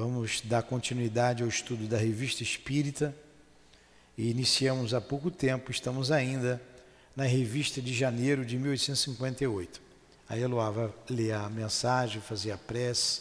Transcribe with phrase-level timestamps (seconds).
[0.00, 3.14] Vamos dar continuidade ao estudo da Revista Espírita
[4.16, 6.58] e iniciamos há pouco tempo, estamos ainda
[7.14, 9.78] na revista de janeiro de 1858.
[10.26, 13.20] A Eloá vai ler a mensagem, fazer a prece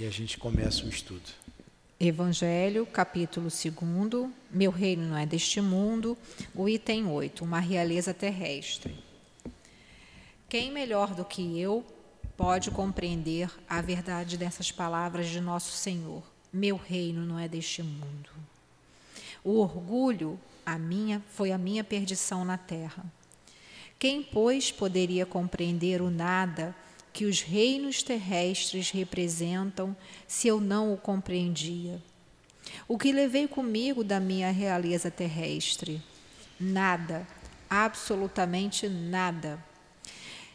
[0.00, 1.30] e a gente começa o estudo.
[2.00, 6.18] Evangelho, capítulo 2, Meu reino não é deste mundo,
[6.52, 8.98] o item 8, uma realeza terrestre.
[10.48, 11.86] Quem melhor do que eu
[12.38, 16.22] pode compreender a verdade dessas palavras de nosso Senhor.
[16.52, 18.30] Meu reino não é deste mundo.
[19.42, 23.04] O orgulho, a minha, foi a minha perdição na terra.
[23.98, 26.76] Quem, pois, poderia compreender o nada
[27.12, 29.96] que os reinos terrestres representam
[30.28, 32.00] se eu não o compreendia?
[32.86, 36.00] O que levei comigo da minha realeza terrestre?
[36.60, 37.26] Nada,
[37.68, 39.58] absolutamente nada.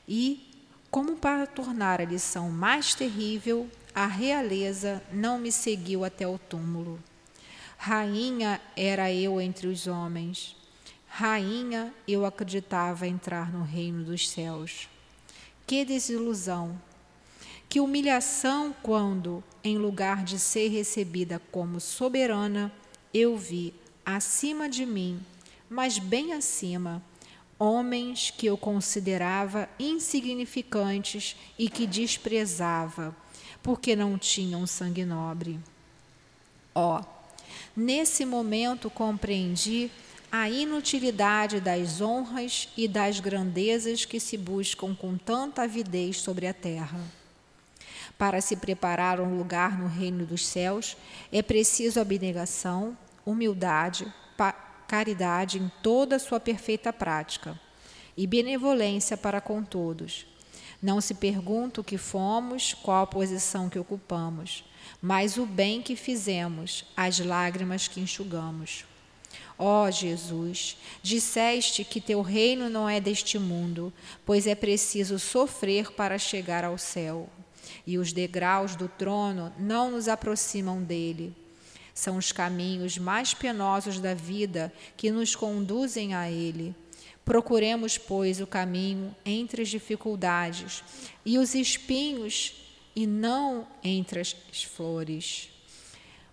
[0.07, 0.52] E
[0.93, 6.99] como para tornar a lição mais terrível, a realeza não me seguiu até o túmulo.
[7.79, 10.55] Rainha era eu entre os homens.
[11.08, 14.88] Rainha eu acreditava entrar no reino dos céus.
[15.66, 16.80] Que desilusão!
[17.67, 22.71] Que humilhação quando, em lugar de ser recebida como soberana,
[23.11, 23.73] eu vi
[24.05, 25.19] acima de mim,
[25.67, 27.02] mas bem acima,
[27.64, 33.16] homens que eu considerava insignificantes e que desprezava,
[33.61, 35.58] porque não tinham sangue nobre.
[36.75, 37.05] Ó, oh,
[37.73, 39.89] nesse momento compreendi
[40.30, 46.53] a inutilidade das honras e das grandezas que se buscam com tanta avidez sobre a
[46.53, 47.00] terra.
[48.17, 50.98] Para se preparar um lugar no reino dos céus,
[51.31, 54.11] é preciso abnegação, humildade,
[54.94, 57.59] caridade em toda a sua perfeita prática
[58.16, 60.27] e benevolência para com todos.
[60.80, 64.64] Não se pergunta o que fomos, qual a posição que ocupamos,
[65.02, 68.86] mas o bem que fizemos, as lágrimas que enxugamos.
[69.58, 73.92] Ó oh, Jesus, disseste que teu reino não é deste mundo,
[74.23, 77.27] pois é preciso sofrer para chegar ao céu.
[77.87, 81.36] E os degraus do trono não nos aproximam dele.
[81.93, 86.76] São os caminhos mais penosos da vida que nos conduzem a Ele.
[87.23, 90.83] Procuremos, pois, o caminho entre as dificuldades
[91.26, 92.55] e os espinhos,
[92.95, 94.33] e não entre as
[94.76, 95.49] flores.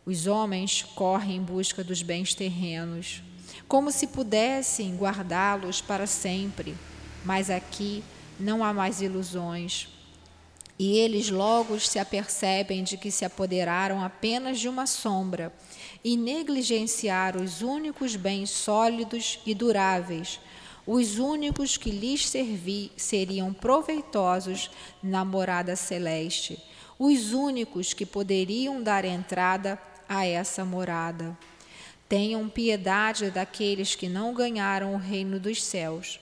[0.05, 3.23] Os homens correm em busca dos bens terrenos,
[3.69, 6.75] como se pudessem guardá-los para sempre,
[7.25, 8.03] mas aqui
[8.39, 9.89] não há mais ilusões
[10.81, 15.53] e eles logo se apercebem de que se apoderaram apenas de uma sombra
[16.03, 20.41] e negligenciaram os únicos bens sólidos e duráveis,
[20.87, 24.71] os únicos que lhes servi, seriam proveitosos
[25.03, 26.59] na morada celeste,
[26.99, 31.37] os únicos que poderiam dar entrada a essa morada.
[32.09, 36.19] Tenham piedade daqueles que não ganharam o reino dos céus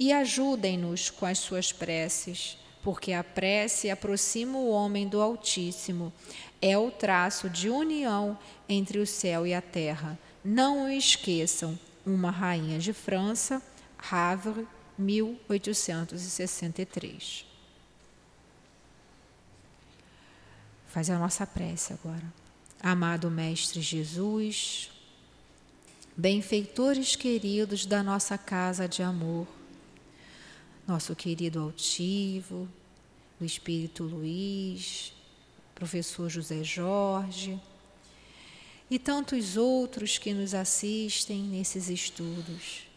[0.00, 6.12] e ajudem-nos com as suas preces porque a prece aproxima o homem do Altíssimo,
[6.60, 8.36] é o traço de união
[8.68, 10.18] entre o céu e a terra.
[10.44, 11.78] Não o esqueçam.
[12.04, 13.62] Uma Rainha de França,
[14.10, 14.66] Havre,
[14.98, 17.46] 1863.
[20.86, 22.24] Faz a nossa prece agora.
[22.82, 24.90] Amado Mestre Jesus,
[26.16, 29.46] benfeitores queridos da nossa casa de amor,
[30.90, 32.68] nosso querido altivo,
[33.40, 35.12] o Espírito Luiz,
[35.72, 37.60] professor José Jorge
[38.90, 42.88] e tantos outros que nos assistem nesses estudos.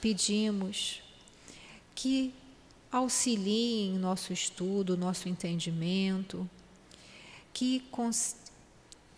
[0.00, 1.02] Pedimos
[1.94, 2.32] que
[2.90, 6.48] auxiliem nosso estudo, nosso entendimento,
[7.52, 7.84] que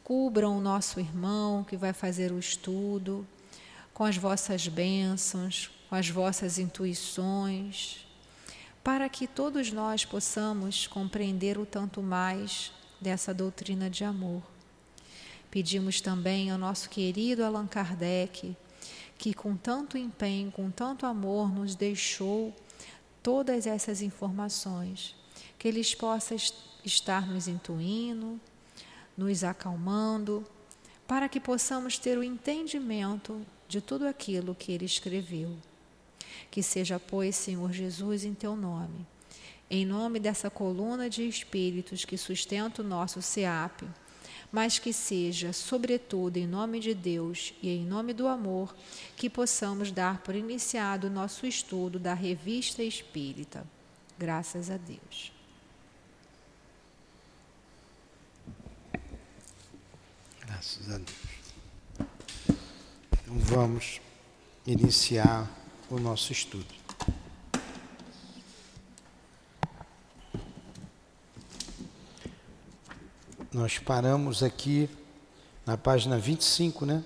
[0.02, 3.24] cubram o nosso irmão que vai fazer o estudo
[3.94, 8.04] com as vossas bênçãos, com as vossas intuições,
[8.82, 14.42] para que todos nós possamos compreender o tanto mais dessa doutrina de amor.
[15.52, 18.56] Pedimos também ao nosso querido Allan Kardec,
[19.16, 22.52] que com tanto empenho, com tanto amor, nos deixou
[23.22, 25.14] todas essas informações,
[25.56, 26.36] que eles possam
[26.84, 28.40] estar nos intuindo,
[29.16, 30.44] nos acalmando,
[31.06, 35.56] para que possamos ter o entendimento de tudo aquilo que ele escreveu.
[36.50, 39.06] Que seja, pois, Senhor Jesus, em teu nome,
[39.70, 43.82] em nome dessa coluna de espíritos que sustenta o nosso SEAP,
[44.52, 48.72] mas que seja, sobretudo, em nome de Deus e em nome do amor,
[49.16, 53.66] que possamos dar por iniciado o nosso estudo da Revista Espírita.
[54.16, 55.32] Graças a Deus.
[60.46, 61.34] Graças a Deus.
[63.12, 64.00] Então vamos
[64.64, 65.50] iniciar
[65.94, 66.66] o nosso estudo.
[73.52, 74.88] Nós paramos aqui
[75.64, 77.04] na página 25, né?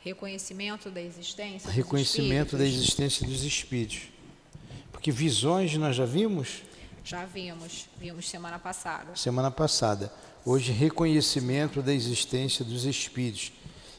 [0.00, 1.70] Reconhecimento da existência.
[1.70, 4.02] Reconhecimento da existência dos espíritos.
[4.90, 6.62] Porque visões nós já vimos?
[7.04, 9.16] Já vimos, vimos semana passada.
[9.16, 10.12] Semana passada.
[10.44, 13.52] Hoje, reconhecimento da existência dos espíritos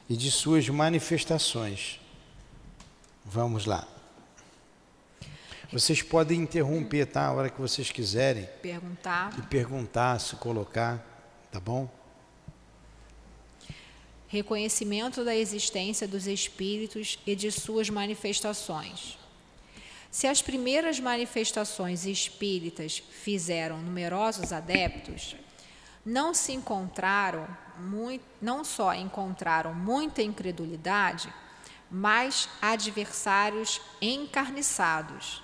[0.09, 1.99] e de suas manifestações.
[3.25, 3.87] Vamos lá.
[5.73, 7.25] Vocês podem interromper, tá?
[7.25, 8.47] A hora que vocês quiserem.
[8.61, 9.33] Perguntar.
[9.39, 11.03] E perguntar, se colocar,
[11.51, 11.89] tá bom?
[14.27, 19.17] Reconhecimento da existência dos espíritos e de suas manifestações.
[20.11, 25.35] Se as primeiras manifestações espíritas fizeram numerosos adeptos,
[26.05, 27.47] não se encontraram
[27.79, 31.33] muito, não só encontraram muita incredulidade,
[31.89, 35.42] mas adversários encarniçados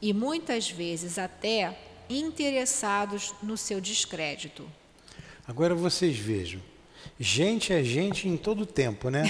[0.00, 4.68] e muitas vezes até interessados no seu descrédito.
[5.46, 6.60] Agora vocês vejam,
[7.18, 9.24] gente é gente em todo tempo, né?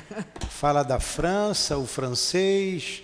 [0.50, 3.02] Fala da França, o francês,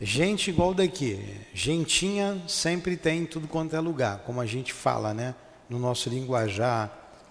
[0.00, 1.18] gente igual daqui,
[1.52, 5.34] gentinha sempre tem em tudo quanto é lugar, como a gente fala, né?
[5.68, 6.90] no nosso linguajar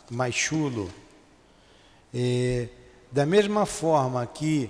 [0.10, 0.90] mais chulo.
[2.14, 2.70] E,
[3.12, 4.70] da mesma forma que,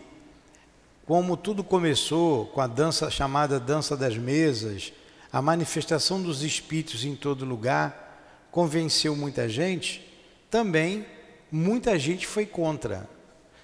[1.07, 4.91] como tudo começou com a dança chamada dança das mesas,
[5.31, 10.05] a manifestação dos espíritos em todo lugar convenceu muita gente,
[10.51, 11.05] também
[11.49, 13.09] muita gente foi contra.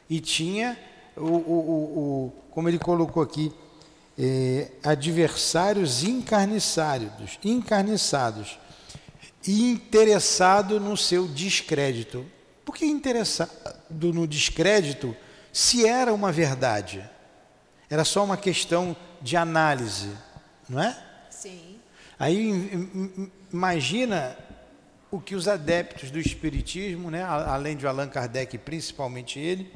[0.10, 0.80] E tinha
[1.18, 3.52] o, o, o, o como ele colocou aqui,
[4.18, 8.58] eh, adversários encarniçados, encarniçados
[9.46, 12.26] e interessado no seu descrédito.
[12.64, 15.14] Por que interessado no descrédito
[15.52, 17.12] se era uma verdade?
[17.94, 20.10] Era só uma questão de análise,
[20.68, 20.98] não é?
[21.30, 21.78] Sim.
[22.18, 22.90] Aí
[23.54, 24.36] imagina
[25.12, 29.72] o que os adeptos do espiritismo, né, além de Allan Kardec, principalmente ele,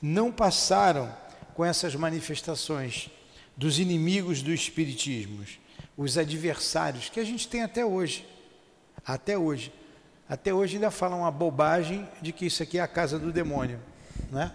[0.00, 1.14] não passaram
[1.52, 3.10] com essas manifestações
[3.54, 5.44] dos inimigos do espiritismo,
[5.94, 8.26] os adversários que a gente tem até hoje.
[9.04, 9.70] Até hoje.
[10.26, 13.78] Até hoje ainda falam uma bobagem de que isso aqui é a casa do demônio.
[14.30, 14.50] Né?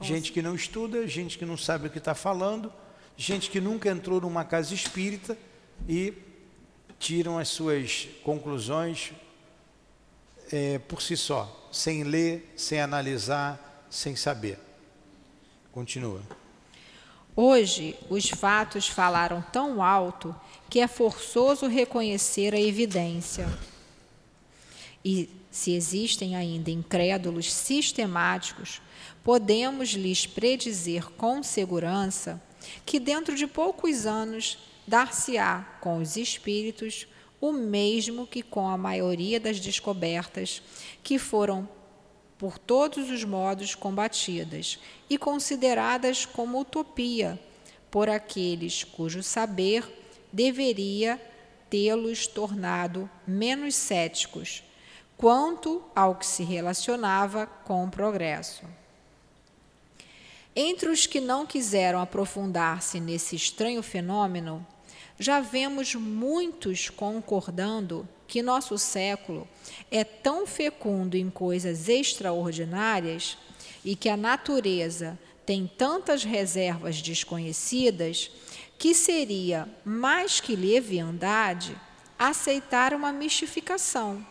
[0.00, 0.32] Gente assim?
[0.32, 2.72] que não estuda, gente que não sabe o que está falando,
[3.16, 5.36] gente que nunca entrou numa casa espírita
[5.88, 6.14] e
[6.98, 9.12] tiram as suas conclusões
[10.52, 14.58] é, por si só, sem ler, sem analisar, sem saber.
[15.72, 16.22] Continua.
[17.34, 20.34] Hoje, os fatos falaram tão alto
[20.68, 23.48] que é forçoso reconhecer a evidência.
[25.04, 28.82] E se existem ainda incrédulos sistemáticos,
[29.22, 32.42] podemos lhes predizer com segurança
[32.84, 37.06] que dentro de poucos anos dar-se-á com os espíritos
[37.40, 40.62] o mesmo que com a maioria das descobertas
[41.02, 41.68] que foram
[42.38, 44.78] por todos os modos combatidas
[45.08, 47.38] e consideradas como utopia
[47.90, 49.84] por aqueles cujo saber
[50.32, 51.20] deveria
[51.68, 54.64] tê-los tornado menos céticos
[55.16, 58.81] quanto ao que se relacionava com o progresso.
[60.54, 64.66] Entre os que não quiseram aprofundar-se nesse estranho fenômeno,
[65.18, 69.48] já vemos muitos concordando que nosso século
[69.90, 73.38] é tão fecundo em coisas extraordinárias
[73.84, 78.30] e que a natureza tem tantas reservas desconhecidas
[78.78, 81.76] que seria mais que leviandade
[82.18, 84.24] aceitar uma mistificação.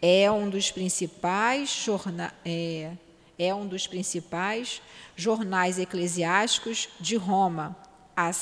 [0.00, 2.92] É um dos principais jorna é,
[3.38, 4.82] é um dos principais
[5.14, 7.76] jornais eclesiásticos de Roma,
[8.16, 8.32] a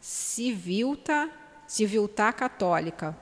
[0.00, 1.30] Civilta,
[1.66, 3.16] Civilta Católica.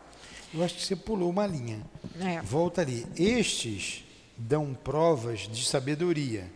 [0.53, 1.81] Eu acho que você pulou uma linha.
[2.21, 2.41] É.
[2.43, 3.07] Volta ali.
[3.17, 4.05] Estes
[4.37, 6.51] dão provas de sabedoria.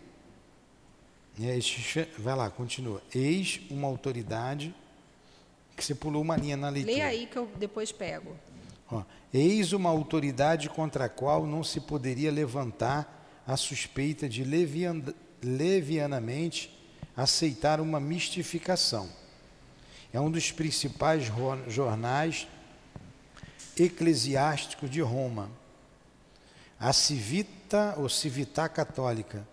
[1.39, 3.01] É, estes, vai lá, continua.
[3.13, 4.73] Eis uma autoridade
[5.75, 6.95] que você pulou uma linha na leitura.
[6.95, 8.35] Lê aí que eu depois pego.
[8.89, 13.14] Ó, Eis uma autoridade contra a qual não se poderia levantar
[13.45, 15.01] a suspeita de levian,
[15.41, 16.75] levianamente
[17.15, 19.09] aceitar uma mistificação.
[20.11, 21.31] É um dos principais
[21.67, 22.47] jornais
[23.77, 25.49] eclesiásticos de Roma,
[26.79, 29.47] a Civita ou Civita Católica.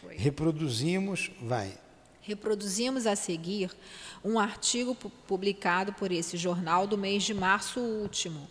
[0.00, 0.16] Foi.
[0.16, 1.72] Reproduzimos, vai.
[2.20, 3.70] Reproduzimos a seguir
[4.24, 8.48] um artigo publicado por esse jornal do mês de março último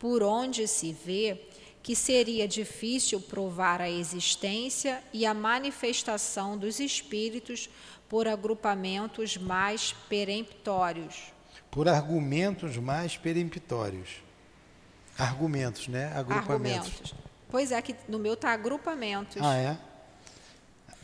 [0.00, 1.38] por onde se vê
[1.82, 7.68] que seria difícil provar a existência e a manifestação dos espíritos
[8.08, 11.32] por agrupamentos mais peremptórios.
[11.70, 14.22] Por argumentos mais peremptórios.
[15.16, 16.06] Argumentos, né?
[16.14, 16.88] Agrupamentos.
[16.88, 17.14] Argumentos.
[17.48, 19.36] Pois é, que no meu está agrupamentos.
[19.40, 19.78] Ah, é?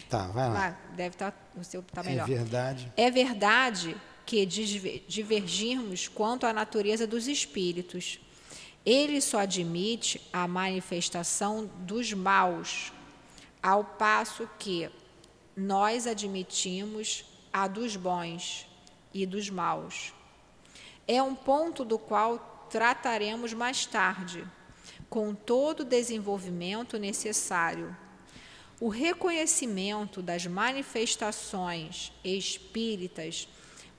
[0.09, 0.69] Tá, vai lá.
[0.69, 2.25] Ah, deve estar, tá, o seu está melhor.
[2.25, 2.93] É verdade.
[2.97, 8.21] É verdade que divergirmos quanto à natureza dos espíritos.
[8.87, 12.93] Ele só admite a manifestação dos maus,
[13.61, 14.89] ao passo que
[15.57, 18.69] nós admitimos a dos bons
[19.13, 20.15] e dos maus.
[21.09, 24.47] É um ponto do qual trataremos mais tarde,
[25.11, 27.97] com todo o desenvolvimento necessário.
[28.79, 33.49] O reconhecimento das manifestações espíritas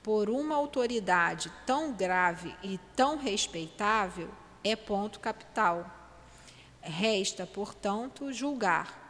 [0.02, 4.30] por uma autoridade tão grave e tão respeitável
[4.64, 5.94] é ponto capital.
[6.80, 9.06] Resta, portanto, julgar.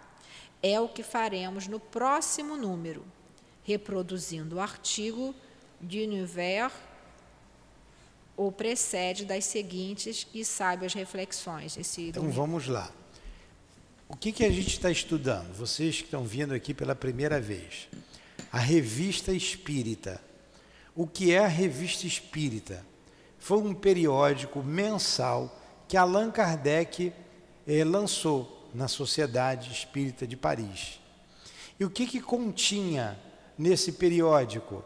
[0.62, 3.04] É o que faremos no próximo número,
[3.62, 5.34] reproduzindo o artigo
[5.80, 6.72] de Univers
[8.36, 11.76] ou precede das seguintes e sábias reflexões.
[11.76, 12.90] Esse então vamos lá.
[14.08, 15.52] O que, que a gente está estudando?
[15.54, 17.88] Vocês que estão vindo aqui pela primeira vez.
[18.50, 20.22] A Revista Espírita.
[20.94, 22.86] O que é a Revista Espírita?
[23.38, 27.12] Foi um periódico mensal que Allan Kardec
[27.66, 31.00] eh, lançou na Sociedade Espírita de Paris.
[31.78, 33.18] E o que, que continha
[33.56, 34.84] nesse periódico?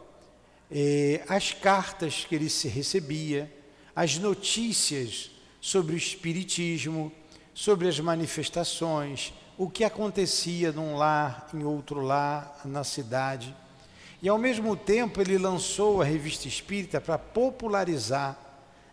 [0.71, 3.51] Eh, as cartas que ele recebia,
[3.95, 7.11] as notícias sobre o Espiritismo,
[7.53, 13.55] sobre as manifestações, o que acontecia num lar, em outro lar, na cidade.
[14.21, 18.37] E ao mesmo tempo ele lançou a revista espírita para popularizar,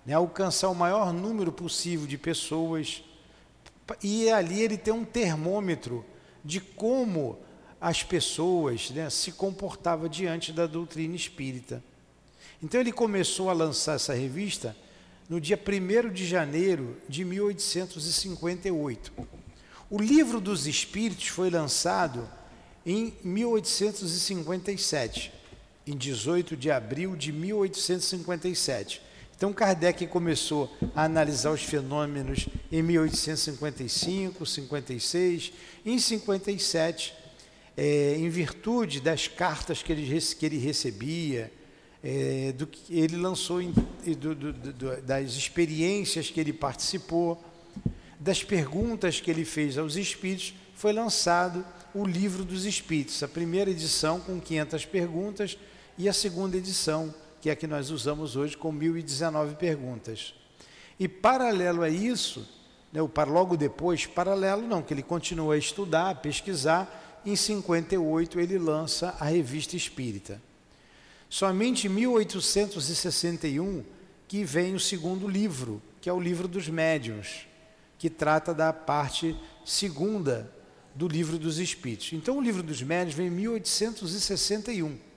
[0.05, 3.03] né, alcançar o maior número possível de pessoas.
[4.03, 6.05] E ali ele tem um termômetro
[6.45, 7.39] de como
[7.81, 11.83] as pessoas né, se comportavam diante da doutrina espírita.
[12.63, 14.77] Então ele começou a lançar essa revista
[15.29, 19.13] no dia 1 de janeiro de 1858.
[19.89, 22.29] O Livro dos Espíritos foi lançado
[22.85, 25.33] em 1857,
[25.87, 29.01] em 18 de abril de 1857.
[29.41, 35.53] Então Kardec começou a analisar os fenômenos em 1855, 56,
[35.87, 37.15] em 57,
[37.75, 41.51] é, em virtude das cartas que ele, que ele recebia,
[42.05, 47.43] é, do que ele lançou, em, do, do, do, das experiências que ele participou,
[48.19, 53.71] das perguntas que ele fez aos espíritos, foi lançado o Livro dos Espíritos, a primeira
[53.71, 55.57] edição com 500 perguntas
[55.97, 60.35] e a segunda edição, que é a que nós usamos hoje, com 1019 perguntas.
[60.99, 62.47] E paralelo a isso,
[62.93, 68.59] né, logo depois, paralelo não, que ele continua a estudar, a pesquisar, em 58 ele
[68.59, 70.41] lança a Revista Espírita.
[71.29, 73.85] Somente em 1861
[74.27, 77.47] que vem o segundo livro, que é o Livro dos Médiuns,
[77.99, 80.51] que trata da parte segunda
[80.95, 82.13] do Livro dos Espíritos.
[82.13, 85.10] Então, o Livro dos Médios vem em 1861.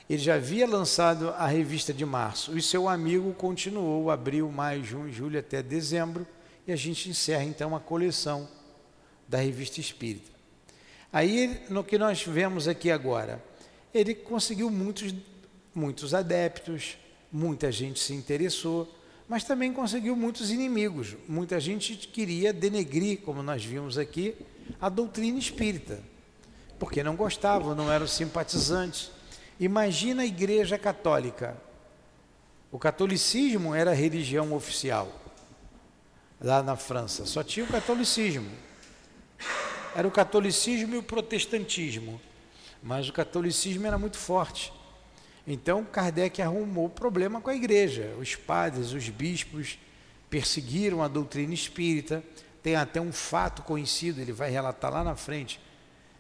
[0.09, 5.11] Ele já havia lançado a revista de março e seu amigo continuou abril, maio, junho,
[5.11, 6.27] julho até dezembro
[6.67, 8.49] e a gente encerra então a coleção
[9.29, 10.31] da revista Espírita.
[11.13, 13.43] Aí, no que nós vemos aqui agora,
[13.93, 15.15] ele conseguiu muitos,
[15.75, 16.99] muitos adeptos,
[17.31, 18.93] muita gente se interessou,
[19.29, 21.17] mas também conseguiu muitos inimigos.
[21.29, 24.35] Muita gente queria denegrir, como nós vimos aqui,
[24.81, 26.01] a doutrina espírita,
[26.79, 29.11] porque não gostavam, não eram simpatizantes.
[29.61, 31.57] Imagina a Igreja Católica.
[32.73, 35.24] O catolicismo era a religião oficial
[36.45, 38.51] lá na França, só tinha o catolicismo.
[39.97, 42.21] Era o catolicismo e o protestantismo,
[42.83, 44.71] mas o catolicismo era muito forte.
[45.47, 48.15] Então Kardec arrumou problema com a igreja.
[48.19, 49.79] Os padres, os bispos
[50.29, 52.23] perseguiram a doutrina espírita.
[52.63, 55.59] Tem até um fato conhecido, ele vai relatar lá na frente,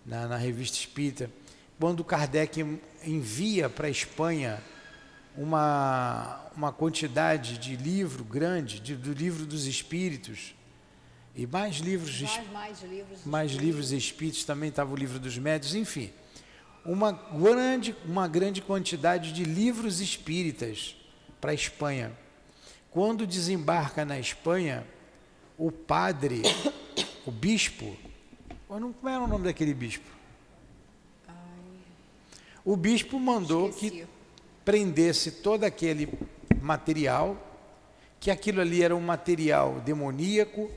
[0.07, 1.31] na, na revista espírita,
[1.79, 4.63] quando Kardec envia para a Espanha
[5.37, 10.55] uma, uma quantidade de livro grande, de, do livro dos espíritos,
[11.35, 15.75] e mais livros, mais, mais livros, mais livros espíritos, também estava o livro dos médios,
[15.75, 16.13] enfim
[16.85, 20.97] uma grande, uma grande quantidade de livros espíritas
[21.41, 22.13] para a Espanha.
[22.91, 24.87] Quando desembarca na Espanha,
[25.57, 26.43] o padre,
[27.25, 27.97] o bispo,
[28.69, 30.13] como era o nome daquele bispo?
[32.65, 34.07] O bispo mandou que
[34.65, 36.09] prendesse todo aquele
[36.61, 37.37] material,
[38.19, 40.71] que aquilo ali era um material demoníaco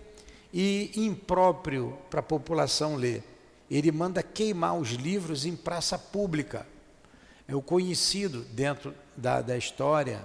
[0.54, 3.24] e impróprio para a população ler
[3.70, 6.66] ele manda queimar os livros em praça pública.
[7.48, 10.24] É o conhecido dentro da, da história,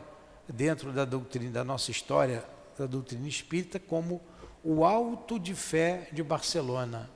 [0.48, 2.44] dentro da doutrina, da nossa história,
[2.78, 4.20] da doutrina espírita, como
[4.62, 7.10] o Alto de Fé de Barcelona.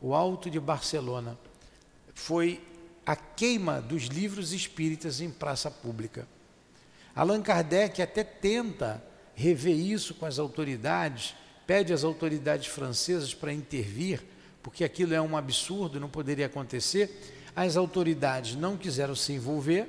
[0.00, 1.36] O Alto de Barcelona
[2.14, 2.62] foi
[3.06, 6.26] a queima dos livros espíritas em praça pública.
[7.14, 9.02] Allan Kardec até tenta
[9.34, 11.34] rever isso com as autoridades,
[11.66, 14.22] pede às autoridades francesas para intervir,
[14.62, 17.32] porque aquilo é um absurdo, não poderia acontecer.
[17.54, 19.86] As autoridades não quiseram se envolver.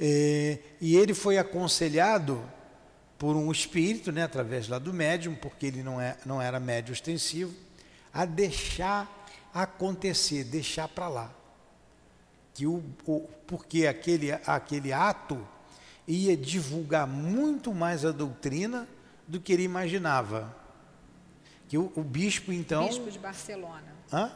[0.00, 2.42] É, e ele foi aconselhado
[3.18, 6.92] por um espírito, né, através lá do médium, porque ele não, é, não era médium
[6.92, 7.52] extensivo,
[8.12, 9.17] a deixar
[9.52, 11.32] acontecer, deixar para lá.
[12.54, 15.46] Que o, o, porque aquele, aquele ato
[16.06, 18.88] ia divulgar muito mais a doutrina
[19.26, 20.54] do que ele imaginava.
[21.68, 22.88] Que o, o bispo, então.
[22.88, 23.94] Bispo de Barcelona.
[24.12, 24.32] Hã?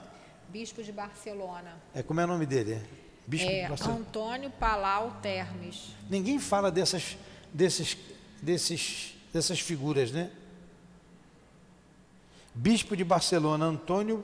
[0.51, 1.75] Bispo de Barcelona.
[1.95, 2.81] É como é o nome dele?
[3.27, 4.01] Bispo é de Barcelona.
[4.01, 5.95] Antônio Palau Termes.
[6.11, 7.17] Ninguém fala dessas,
[7.53, 7.97] desses,
[8.43, 10.31] desses, dessas figuras, né?
[12.55, 14.23] Bispo de Barcelona, Antônio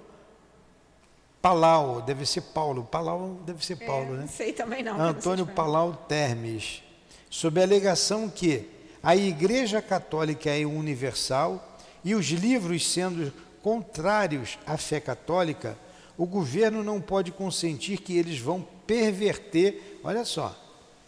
[1.40, 2.84] Palau, deve ser Paulo.
[2.84, 4.20] Palau deve ser Paulo, é, né?
[4.22, 5.00] Não sei também não.
[5.00, 6.82] Antônio não Palau Termes,
[7.30, 8.68] sob a alegação que
[9.02, 15.78] a Igreja Católica é universal e os livros sendo contrários à fé católica,
[16.16, 20.56] o governo não pode consentir que eles vão perverter, olha só,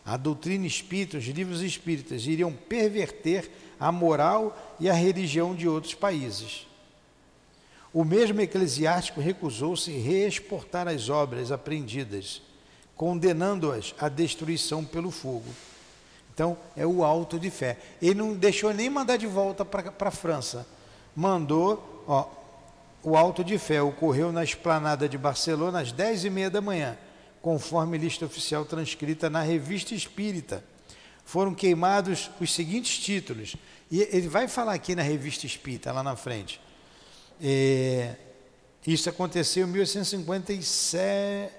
[0.05, 5.95] a doutrina espírita, os livros espíritas iriam perverter a moral e a religião de outros
[5.95, 6.67] países.
[7.93, 12.41] O mesmo eclesiástico recusou-se reexportar as obras apreendidas,
[12.97, 15.53] condenando-as à destruição pelo fogo.
[16.33, 17.79] Então, é o alto de fé.
[18.01, 20.67] Ele não deixou nem mandar de volta para a França
[21.15, 22.29] mandou, ó,
[23.03, 26.97] o auto de fé ocorreu na esplanada de Barcelona às dez e meia da manhã,
[27.41, 30.63] conforme lista oficial transcrita na Revista Espírita.
[31.25, 33.57] Foram queimados os seguintes títulos,
[33.91, 36.61] e ele vai falar aqui na Revista Espírita, lá na frente.
[37.43, 38.17] É,
[38.87, 41.55] isso aconteceu em 1857.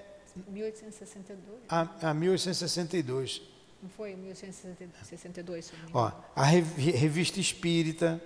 [0.48, 1.60] 1862?
[1.67, 3.41] A, a 1862.
[3.82, 5.72] Não foi em 1862?
[5.94, 8.22] Ó, a Revista Espírita,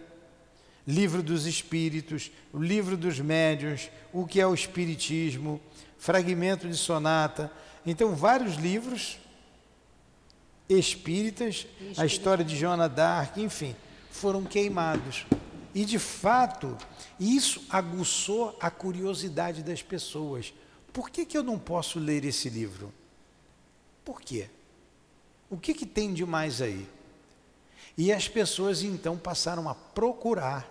[0.85, 5.61] Livro dos Espíritos, o Livro dos Médiuns, o que é o Espiritismo,
[5.97, 7.51] Fragmento de Sonata.
[7.85, 9.17] Então, vários livros
[10.67, 13.75] espíritas, a história de Joana d'Arc, enfim,
[14.11, 15.25] foram queimados.
[15.75, 16.77] E, de fato,
[17.19, 20.53] isso aguçou a curiosidade das pessoas.
[20.93, 22.93] Por que, que eu não posso ler esse livro?
[24.05, 24.49] Por quê?
[25.49, 26.87] O que, que tem de mais aí?
[27.97, 30.65] E as pessoas então passaram a procurar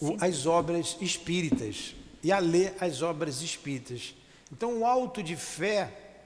[0.00, 4.12] o, as obras espíritas e a ler as obras espíritas.
[4.50, 6.18] Então, o alto de fé,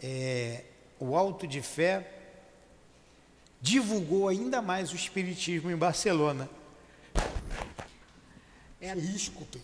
[0.00, 0.66] é,
[1.00, 2.19] o alto de fé
[3.60, 6.48] divulgou ainda mais o espiritismo em Barcelona.
[8.80, 9.60] É, Desculpe.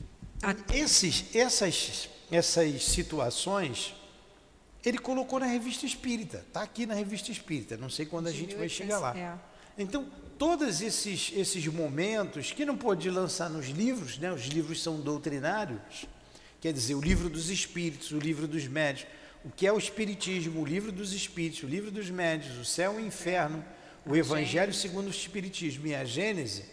[0.73, 3.95] Esses, essas, essas situações
[4.85, 8.55] ele colocou na revista espírita, está aqui na revista espírita, não sei quando a gente
[8.55, 9.19] vai chegar lá.
[9.19, 9.37] É.
[9.77, 10.07] Então,
[10.39, 14.33] todos esses, esses momentos que não pôde lançar nos livros, né?
[14.33, 16.07] os livros são doutrinários,
[16.61, 19.09] quer dizer, o livro dos espíritos, o livro dos médios,
[19.45, 23.01] o que é o espiritismo, o livro dos espíritos, o livro dos médios, o céu
[23.01, 23.65] e o inferno,
[24.07, 26.65] o evangelho segundo o espiritismo e a Gênese,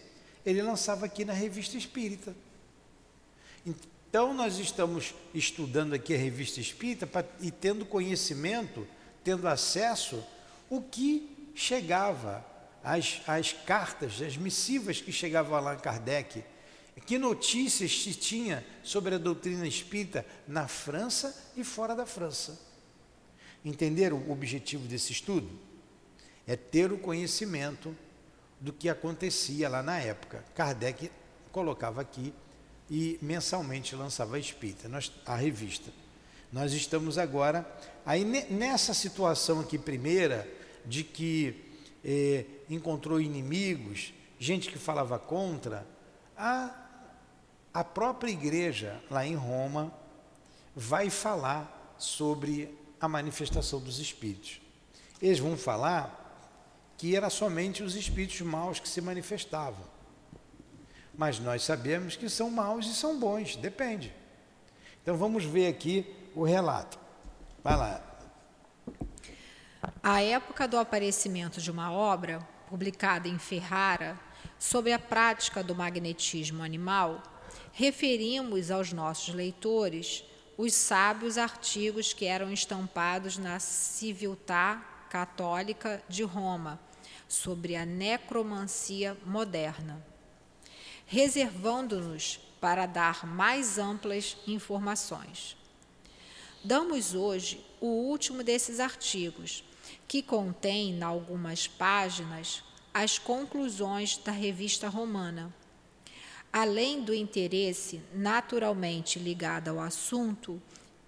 [0.46, 2.36] ele lançava aqui na revista espírita.
[3.65, 8.88] Então nós estamos estudando aqui a revista espírita pra, e tendo conhecimento,
[9.24, 10.24] tendo acesso
[10.69, 12.46] o que chegava
[12.84, 16.43] as, as cartas, as missivas que chegavam a Allan Kardec
[17.06, 22.60] Que notícias se tinha sobre a doutrina espírita na França e fora da França?
[23.65, 25.72] Entenderam o objetivo desse estudo?
[26.45, 27.95] É ter o conhecimento
[28.60, 30.43] do que acontecia lá na época.
[30.56, 31.12] Kardec
[31.51, 32.34] colocava aqui
[32.89, 34.89] e mensalmente lançava a espírita,
[35.25, 35.91] a revista.
[36.51, 37.65] Nós estamos agora
[38.06, 40.47] aí nessa situação aqui primeira
[40.86, 41.65] de que
[42.03, 45.88] eh, encontrou inimigos, gente que falava contra,
[46.38, 46.75] a,
[47.73, 49.93] a própria igreja lá em Roma
[50.75, 54.62] vai falar sobre a manifestação dos espíritos.
[55.21, 56.22] Eles vão falar
[57.03, 59.83] que era somente os espíritos maus que se manifestavam.
[61.13, 64.13] Mas nós sabemos que são maus e são bons, depende.
[65.01, 66.97] Então vamos ver aqui o relato.
[67.61, 68.01] Vai lá.
[70.01, 72.39] A época do aparecimento de uma obra,
[72.69, 74.17] publicada em Ferrara,
[74.57, 77.21] sobre a prática do magnetismo animal,
[77.73, 80.23] referimos aos nossos leitores
[80.57, 86.79] os sábios artigos que eram estampados na Civiltà Católica de Roma
[87.34, 90.06] sobre a necromancia moderna,
[91.08, 95.58] reservando-nos para dar mais amplas informações.
[96.63, 99.63] Damos hoje o último desses artigos,
[100.08, 105.52] que contém, em algumas páginas, as conclusões da revista romana.
[106.52, 110.62] Além do interesse naturalmente ligado ao assunto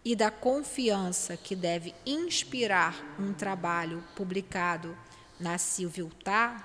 [0.04, 4.98] e da confiança que deve inspirar um trabalho publicado
[5.40, 6.64] na Civiltà,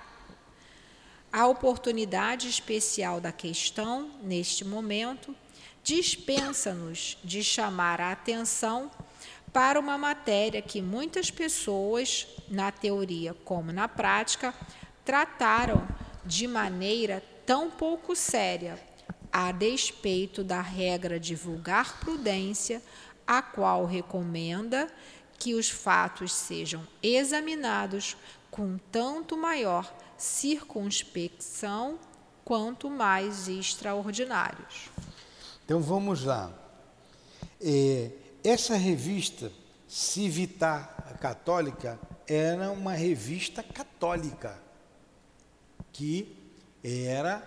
[1.33, 5.35] a oportunidade especial da questão, neste momento,
[5.83, 8.91] dispensa-nos de chamar a atenção
[9.53, 14.55] para uma matéria que muitas pessoas, na teoria como na prática,
[15.05, 15.87] trataram
[16.25, 18.79] de maneira tão pouco séria,
[19.33, 22.83] a despeito da regra de vulgar prudência,
[23.27, 24.89] a qual recomenda
[25.39, 28.17] que os fatos sejam examinados
[28.51, 31.99] com tanto maior circunspecção
[32.45, 34.91] quanto mais extraordinários.
[35.65, 36.53] Então vamos lá.
[37.61, 38.11] É,
[38.43, 39.53] essa revista
[39.87, 44.57] Civitar Católica era uma revista católica
[45.93, 46.37] que
[46.83, 47.43] era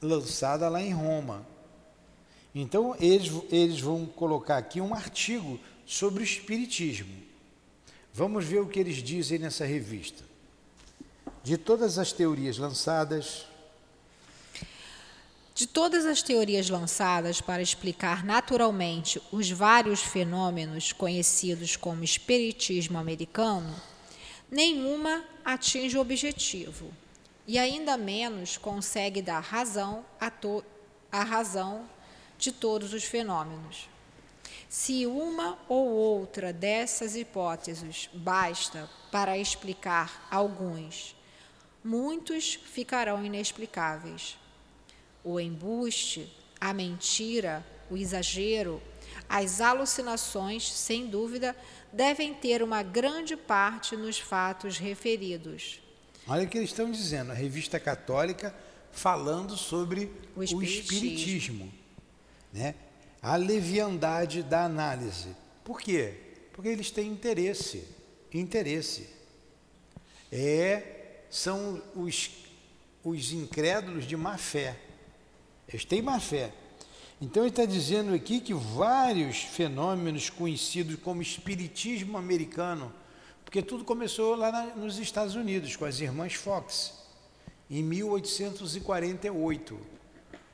[0.00, 1.46] lançada lá em Roma.
[2.54, 7.21] Então eles, eles vão colocar aqui um artigo sobre o Espiritismo.
[8.14, 10.22] Vamos ver o que eles dizem nessa revista.
[11.42, 13.46] De todas as teorias lançadas,
[15.54, 23.74] de todas as teorias lançadas para explicar naturalmente os vários fenômenos conhecidos como espiritismo americano,
[24.50, 26.92] nenhuma atinge o objetivo
[27.46, 30.04] e ainda menos consegue dar razão
[31.10, 31.88] a razão
[32.38, 33.91] de todos os fenômenos.
[34.68, 41.16] Se uma ou outra dessas hipóteses basta para explicar alguns,
[41.84, 44.38] muitos ficarão inexplicáveis
[45.24, 48.82] o embuste, a mentira, o exagero,
[49.28, 51.54] as alucinações, sem dúvida,
[51.92, 55.80] devem ter uma grande parte nos fatos referidos.
[56.26, 58.54] Olha o que eles estão dizendo, a revista católica
[58.90, 61.72] falando sobre o espiritismo, o espiritismo
[62.52, 62.74] né?
[63.22, 65.36] A leviandade da análise.
[65.62, 66.14] Por quê?
[66.52, 67.86] Porque eles têm interesse,
[68.34, 69.08] interesse.
[70.30, 72.30] É, são os,
[73.04, 74.76] os incrédulos de má fé.
[75.68, 76.52] Eles têm má fé.
[77.20, 82.92] Então ele está dizendo aqui que vários fenômenos conhecidos como espiritismo americano,
[83.44, 86.94] porque tudo começou lá na, nos Estados Unidos com as irmãs Fox,
[87.70, 89.78] em 1848.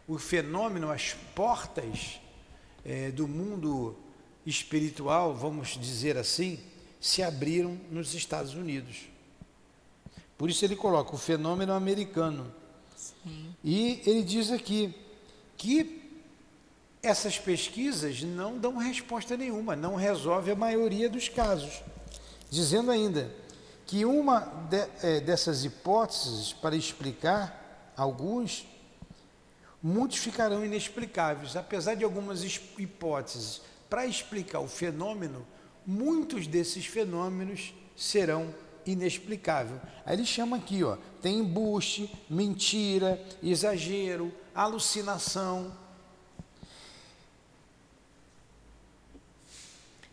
[0.07, 2.21] O fenômeno, as portas
[2.89, 3.95] é, do mundo
[4.47, 6.59] espiritual, vamos dizer assim,
[6.99, 9.11] se abriram nos Estados Unidos.
[10.39, 12.51] Por isso ele coloca o fenômeno americano.
[12.97, 13.55] Sim.
[13.63, 14.95] E ele diz aqui
[15.59, 16.11] que
[17.03, 21.83] essas pesquisas não dão resposta nenhuma, não resolve a maioria dos casos.
[22.51, 23.31] Dizendo ainda
[23.87, 28.67] que uma de, é, dessas hipóteses para explicar alguns,
[29.83, 31.57] muitos ficarão inexplicáveis.
[31.57, 32.43] Apesar de algumas
[32.79, 35.47] hipóteses para explicar o fenômeno,
[35.87, 39.81] muitos desses fenômenos serão inexplicáveis.
[40.05, 45.73] Aí ele chama aqui, ó, tem embuste, mentira, exagero, alucinação.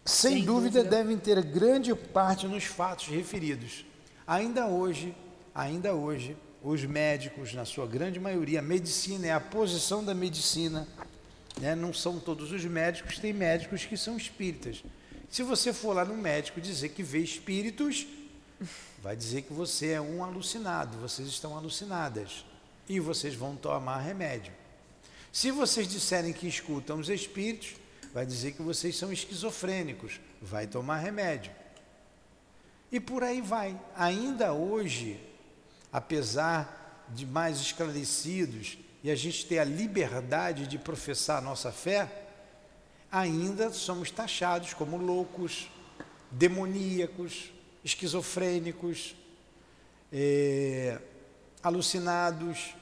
[0.04, 3.86] Sem, Sem dúvida, dúvida, devem ter grande parte nos fatos referidos.
[4.28, 5.16] Ainda hoje,
[5.54, 10.88] ainda hoje, os médicos, na sua grande maioria, a medicina é a posição da medicina.
[11.62, 11.76] Né?
[11.76, 14.84] Não são todos os médicos, tem médicos que são espíritas.
[15.30, 18.08] Se você for lá no médico dizer que vê espíritos,
[18.98, 22.44] vai dizer que você é um alucinado, vocês estão alucinadas
[22.90, 24.52] e vocês vão tomar remédio.
[25.32, 27.76] Se vocês disserem que escutam os espíritos,
[28.12, 31.52] vai dizer que vocês são esquizofrênicos, vai tomar remédio.
[32.92, 33.80] E por aí vai.
[33.96, 35.20] Ainda hoje,
[35.96, 42.28] apesar de mais esclarecidos e a gente ter a liberdade de professar a nossa fé,
[43.10, 45.70] ainda somos taxados como loucos,
[46.30, 47.50] demoníacos,
[47.82, 49.16] esquizofrênicos,
[50.12, 51.00] é,
[51.64, 52.76] alucinados.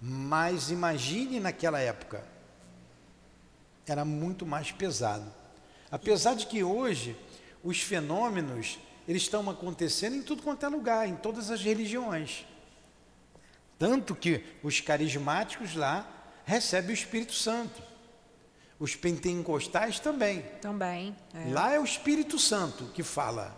[0.00, 2.24] Mas imagine naquela época,
[3.86, 5.30] era muito mais pesado.
[5.90, 7.14] Apesar de que hoje
[7.62, 8.78] os fenômenos
[9.10, 12.46] eles estão acontecendo em tudo quanto é lugar, em todas as religiões.
[13.76, 16.08] Tanto que os carismáticos lá
[16.44, 17.82] recebem o Espírito Santo.
[18.78, 20.42] Os pentecostais também.
[20.62, 21.16] Também.
[21.34, 21.52] É.
[21.52, 23.52] Lá é o Espírito Santo que fala.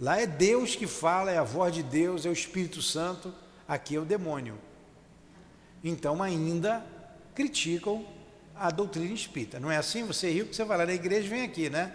[0.00, 3.34] Lá é Deus que fala, é a voz de Deus, é o Espírito Santo.
[3.68, 4.58] Aqui é o demônio.
[5.84, 6.82] Então ainda
[7.34, 8.06] criticam
[8.56, 9.60] a doutrina espírita.
[9.60, 10.02] Não é assim?
[10.06, 11.94] Você riu que você vai lá na igreja e vem aqui, né?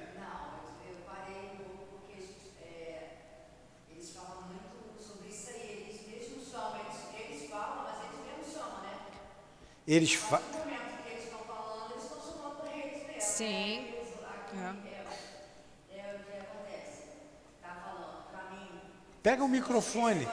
[9.88, 10.42] Eles fa...
[13.20, 13.88] Sim.
[19.22, 20.28] Pega o microfone.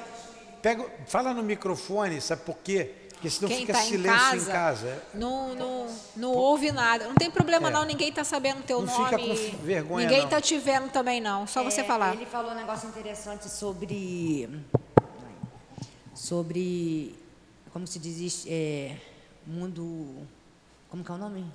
[0.60, 2.92] Pega, fala no microfone, sabe por quê?
[3.12, 5.02] Porque senão Quem fica tá silêncio em casa, em casa.
[5.14, 5.86] Não, não,
[6.16, 7.06] não ouve nada.
[7.06, 7.70] Não tem problema É.
[7.70, 9.04] não, ninguém está sabendo o teu Não nome.
[9.04, 12.14] fica com vergonha, ninguém está te vendo também não, só você É, falar.
[12.14, 14.48] Ele falou um negócio interessante sobre.
[16.14, 17.14] Sobre.
[17.72, 18.44] Como se diz.
[18.48, 18.96] É,
[19.46, 20.26] mundo.
[20.88, 21.50] Como que é o nome?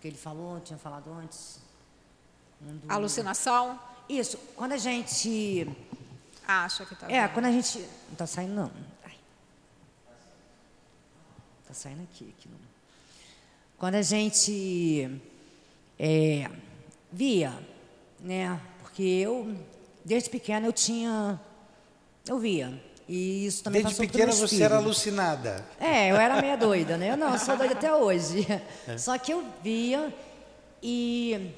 [0.00, 1.60] Que ele falou, tinha falado antes.
[2.60, 3.78] Mundo, Alucinação?
[4.08, 5.68] Isso, quando a gente.
[6.46, 7.78] Acha que está É, quando a gente.
[8.08, 8.72] Não tá saindo, não.
[9.04, 9.16] Ai.
[11.66, 12.58] Tá saindo aqui, aqui não.
[13.76, 15.20] Quando a gente
[15.98, 16.50] é,
[17.12, 17.52] via,
[18.18, 18.60] né?
[18.80, 19.56] Porque eu,
[20.04, 21.40] desde pequena, eu tinha.
[22.26, 22.87] Eu via.
[23.08, 25.64] E isso também Desde pequena você era alucinada.
[25.80, 27.12] É, eu era meia doida, né?
[27.12, 28.46] Eu não, eu sou doida até hoje.
[28.98, 30.12] Só que eu via
[30.82, 31.50] e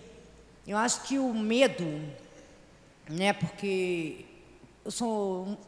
[0.66, 1.84] eu acho que o medo,
[3.08, 3.32] né?
[3.32, 4.24] Porque
[4.84, 5.58] eu sou.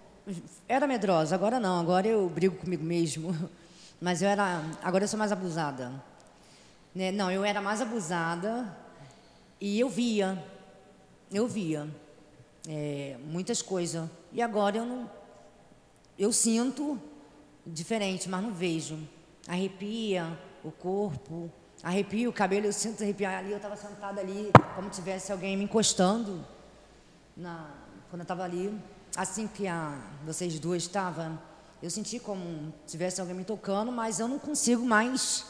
[0.69, 3.35] Era medrosa, agora não, agora eu brigo comigo mesmo.
[4.01, 4.63] Mas eu era.
[4.83, 5.93] Agora eu sou mais abusada.
[6.95, 7.11] Né?
[7.11, 8.77] Não, eu era mais abusada
[9.61, 10.43] e eu via.
[11.33, 11.89] Eu via
[12.69, 14.09] é, muitas coisas.
[14.33, 15.11] E agora eu não.
[16.19, 17.01] Eu sinto
[17.67, 18.99] diferente, mas não vejo.
[19.47, 21.51] Arrepia o corpo,
[21.83, 23.51] arrepia o cabelo, eu sinto arrepiar ali.
[23.51, 26.45] Eu estava sentada ali, como tivesse alguém me encostando.
[27.37, 27.71] Na,
[28.11, 28.79] quando eu estava ali,
[29.17, 31.39] assim que a, vocês duas estavam,
[31.83, 35.47] eu senti como tivesse alguém me tocando, mas eu não consigo mais,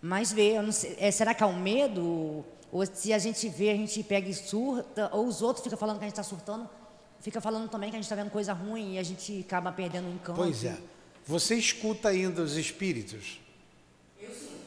[0.00, 0.72] mais ver.
[0.72, 2.44] Sei, é, será que é um medo?
[2.72, 5.98] Ou se a gente vê, a gente pega e surta, ou os outros ficam falando
[5.98, 6.68] que a gente está surtando,
[7.26, 10.06] fica falando também que a gente está vendo coisa ruim e a gente acaba perdendo
[10.06, 10.36] o encanto.
[10.36, 10.80] Pois é.
[11.26, 13.40] Você escuta ainda os espíritos?
[14.16, 14.60] Eu sim.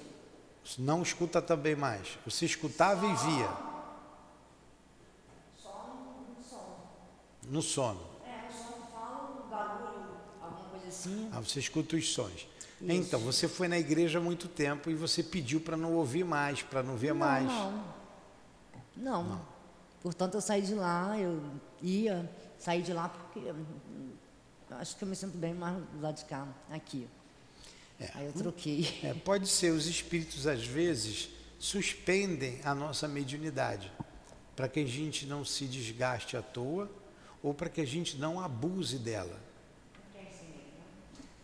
[0.77, 2.19] Não escuta também mais.
[2.25, 3.49] Você escutava e via.
[7.47, 8.01] No sono.
[10.41, 11.29] Alguma coisa assim.
[11.31, 12.45] Ah, você escuta os sons.
[12.81, 16.61] Então, você foi na igreja há muito tempo e você pediu para não ouvir mais,
[16.61, 17.45] para não ver mais.
[17.45, 17.71] Não,
[18.97, 19.23] não.
[19.23, 19.41] Não.
[20.01, 21.41] Portanto, eu saí de lá, eu
[21.81, 24.11] ia, saí de lá porque hum,
[24.71, 27.07] acho que eu me sinto bem mais do lado de cá, aqui.
[28.13, 28.87] Aí eu troquei.
[29.03, 33.91] É, pode ser, os espíritos às vezes suspendem a nossa mediunidade
[34.55, 36.89] para que a gente não se desgaste à toa
[37.41, 39.37] ou para que a gente não abuse dela.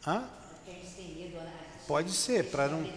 [0.05, 0.29] Hã?
[1.87, 2.87] Pode ser, para não,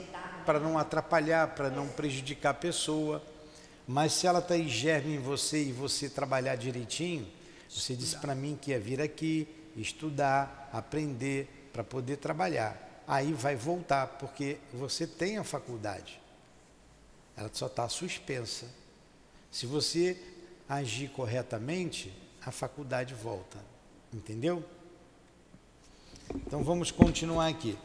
[0.46, 3.22] para não atrapalhar, para não prejudicar a pessoa.
[3.86, 7.26] Mas se ela está em germe em você e você trabalhar direitinho,
[7.68, 13.04] você disse para mim que ia vir aqui, estudar, aprender, para poder trabalhar.
[13.06, 16.20] Aí vai voltar, porque você tem a faculdade.
[17.36, 18.66] Ela só está suspensa.
[19.50, 20.16] Se você
[20.68, 22.12] agir corretamente,
[22.44, 23.58] a faculdade volta.
[24.12, 24.64] Entendeu?
[26.34, 27.78] Então vamos continuar aqui.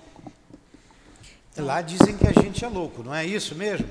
[1.56, 3.88] Lá dizem que a gente é louco, não é isso mesmo?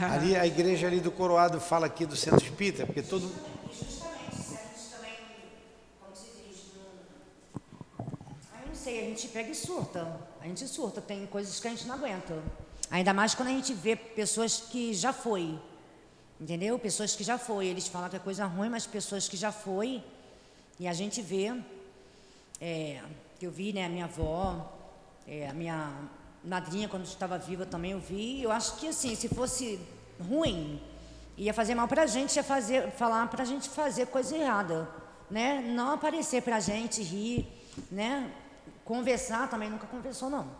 [0.00, 3.28] Ali a igreja ali do Coroado fala aqui do Centro Espírita, porque todo
[3.72, 5.16] Justamente, se a gente também,
[6.00, 8.04] como se diz, não,
[8.88, 10.18] sei, a gente pega e surta.
[10.40, 12.42] A gente surta, tem coisas que a gente não aguenta.
[12.90, 15.58] Ainda mais quando a gente vê pessoas que já foi.
[16.40, 16.78] Entendeu?
[16.78, 17.66] Pessoas que já foi.
[17.66, 20.02] Eles falam que é coisa ruim, mas pessoas que já foi.
[20.80, 21.54] E a gente vê.
[22.60, 23.02] É,
[23.38, 24.72] que eu vi, né, a minha avó,
[25.26, 25.92] é, a minha
[26.42, 28.42] madrinha, quando estava viva, também eu vi.
[28.42, 29.78] Eu acho que, assim, se fosse
[30.28, 30.80] ruim,
[31.36, 34.88] ia fazer mal para a gente, ia fazer, falar para a gente fazer coisa errada,
[35.30, 35.60] né?
[35.60, 37.46] Não aparecer para a gente, rir,
[37.92, 38.28] né?
[38.88, 40.50] Conversar também, nunca conversou, não.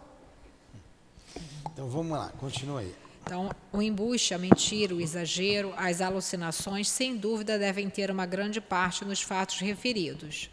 [1.73, 2.95] Então, vamos lá, continua aí.
[3.23, 8.61] Então, o embuste, a mentira, o exagero, as alucinações, sem dúvida, devem ter uma grande
[8.61, 10.51] parte nos fatos referidos.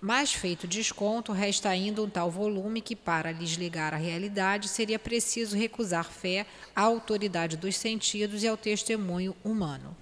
[0.00, 4.98] Mas feito desconto, resta ainda um tal volume que, para lhes ligar à realidade, seria
[4.98, 9.96] preciso recusar fé à autoridade dos sentidos e ao testemunho humano.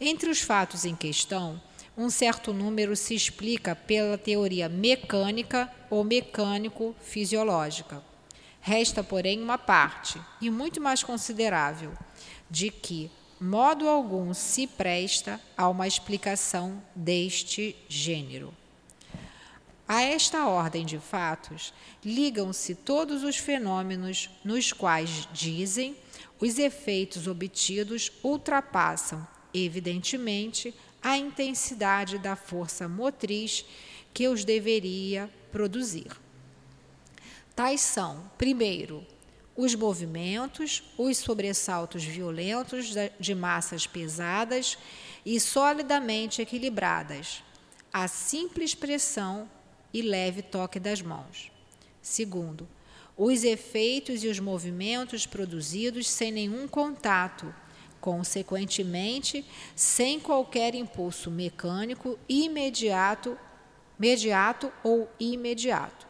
[0.00, 1.60] Entre os fatos em questão,
[2.00, 8.02] um certo número se explica pela teoria mecânica ou mecânico-fisiológica.
[8.58, 11.92] Resta, porém, uma parte, e muito mais considerável,
[12.48, 18.54] de que modo algum se presta a uma explicação deste gênero.
[19.86, 25.94] A esta ordem de fatos ligam-se todos os fenômenos nos quais, dizem,
[26.40, 33.64] os efeitos obtidos ultrapassam, evidentemente, a intensidade da força motriz
[34.12, 36.10] que os deveria produzir.
[37.54, 39.06] Tais são, primeiro,
[39.56, 44.78] os movimentos, os sobressaltos violentos de massas pesadas
[45.24, 47.42] e solidamente equilibradas,
[47.92, 49.50] a simples pressão
[49.92, 51.50] e leve toque das mãos.
[52.00, 52.66] Segundo,
[53.16, 57.54] os efeitos e os movimentos produzidos sem nenhum contato,
[58.00, 59.44] consequentemente,
[59.76, 63.36] sem qualquer impulso mecânico imediato,
[63.98, 66.06] imediato ou imediato.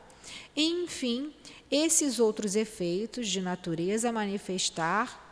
[0.56, 1.32] Enfim,
[1.70, 5.28] esses outros efeitos de natureza manifestar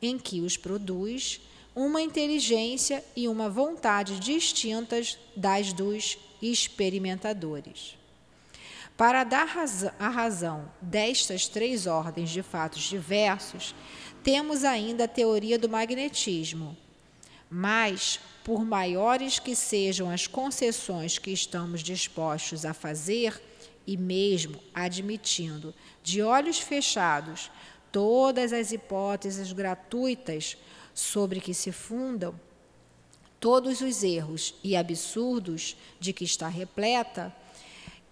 [0.00, 1.40] em que os produz
[1.74, 7.96] uma inteligência e uma vontade distintas das dos experimentadores.
[8.96, 9.56] Para dar
[9.98, 13.74] a razão destas três ordens de fatos diversos,
[14.24, 16.76] temos ainda a teoria do magnetismo.
[17.48, 23.40] Mas, por maiores que sejam as concessões que estamos dispostos a fazer,
[23.86, 27.50] e mesmo admitindo de olhos fechados
[27.92, 30.56] todas as hipóteses gratuitas
[30.94, 32.34] sobre que se fundam
[33.38, 37.34] todos os erros e absurdos de que está repleta,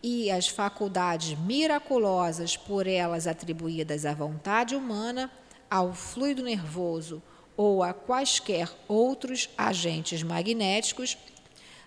[0.02, 5.30] e as faculdades miraculosas por elas atribuídas à vontade humana,
[5.72, 7.22] ao fluido nervoso
[7.56, 11.16] ou a quaisquer outros agentes magnéticos,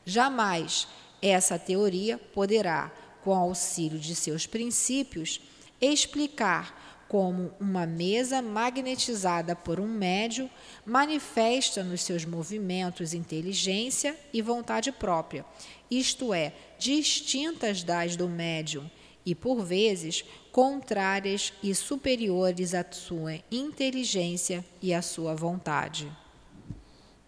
[0.03, 0.87] jamais
[1.21, 2.91] essa teoria poderá,
[3.23, 5.39] com auxílio de seus princípios,
[5.79, 10.49] explicar como uma mesa magnetizada por um médio
[10.83, 15.45] manifesta nos seus movimentos inteligência e vontade própria,
[15.91, 18.89] isto é, distintas das do médium
[19.23, 26.09] e, por vezes, contrárias e superiores à sua inteligência e à sua vontade.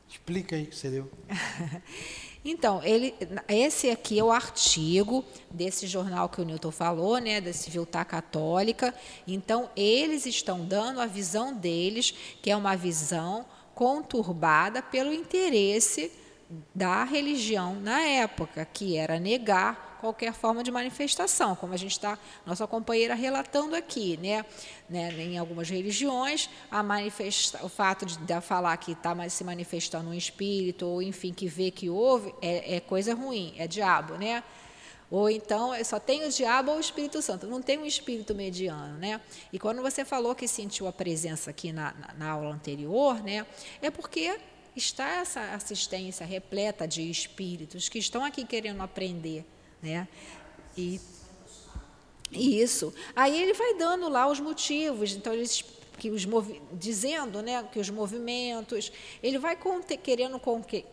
[0.07, 1.11] Explica aí o que você deu.
[2.45, 3.13] Então, ele,
[3.49, 8.95] esse aqui é o artigo desse jornal que o Newton falou, né, da Civiltà Católica.
[9.27, 16.09] Então, eles estão dando a visão deles, que é uma visão conturbada pelo interesse
[16.73, 22.17] da religião na época, que era negar qualquer forma de manifestação, como a gente está,
[22.45, 24.45] nossa companheira relatando aqui, né?
[24.89, 25.11] né?
[25.13, 30.13] Em algumas religiões, a manifesta, o fato de, de falar que está se manifestando um
[30.13, 34.43] espírito, ou enfim, que vê que houve, é, é coisa ruim, é diabo, né?
[35.09, 38.97] Ou então só tem o diabo ou o Espírito Santo, não tem um espírito mediano,
[38.97, 39.21] né?
[39.53, 43.45] E quando você falou que sentiu a presença aqui na, na, na aula anterior, né?
[43.81, 44.37] É porque
[44.75, 49.45] está essa assistência repleta de espíritos que estão aqui querendo aprender,
[49.81, 50.07] né?
[50.77, 50.99] E
[52.31, 52.93] isso.
[53.15, 55.63] Aí ele vai dando lá os motivos, então eles
[55.97, 56.27] que os
[56.73, 58.91] dizendo, né, que os movimentos,
[59.21, 60.39] ele vai conte, querendo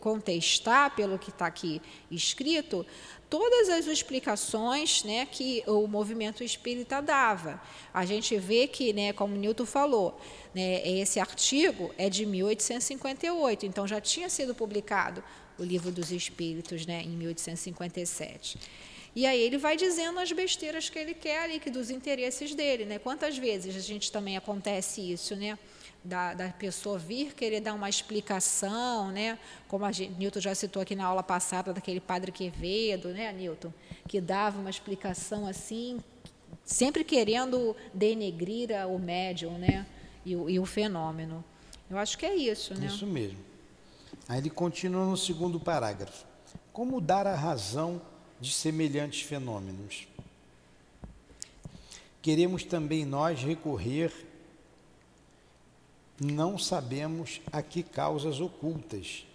[0.01, 1.81] contestar pelo que está aqui
[2.11, 2.87] escrito
[3.29, 7.61] todas as explicações, né, que o movimento espírita dava.
[7.93, 10.19] A gente vê que, né, como Newton falou,
[10.55, 15.23] né, esse artigo é de 1858, então já tinha sido publicado
[15.59, 18.59] o Livro dos Espíritos, né, em 1857.
[19.17, 22.85] E aí ele vai dizendo as besteiras que ele quer e que dos interesses dele,
[22.85, 22.99] né?
[22.99, 25.57] Quantas vezes a gente também acontece isso, né?
[26.05, 29.39] da, da, pessoa vir querer dar uma explicação, né?
[29.67, 33.73] Como a Newton já citou aqui na aula passada daquele padre Quevedo, né, Newton,
[34.07, 35.99] que dava uma explicação assim,
[36.63, 39.87] sempre querendo denegrir o médium, né?
[40.27, 41.43] E o, e o fenômeno.
[41.91, 42.87] Eu acho que é isso, né?
[42.87, 43.39] Isso mesmo.
[44.29, 46.25] Aí ele continua no segundo parágrafo.
[46.73, 48.01] Como dar a razão
[48.41, 50.09] de semelhantes fenômenos?
[52.23, 54.13] Queremos também nós recorrer,
[56.19, 59.27] não sabemos a que causas ocultas,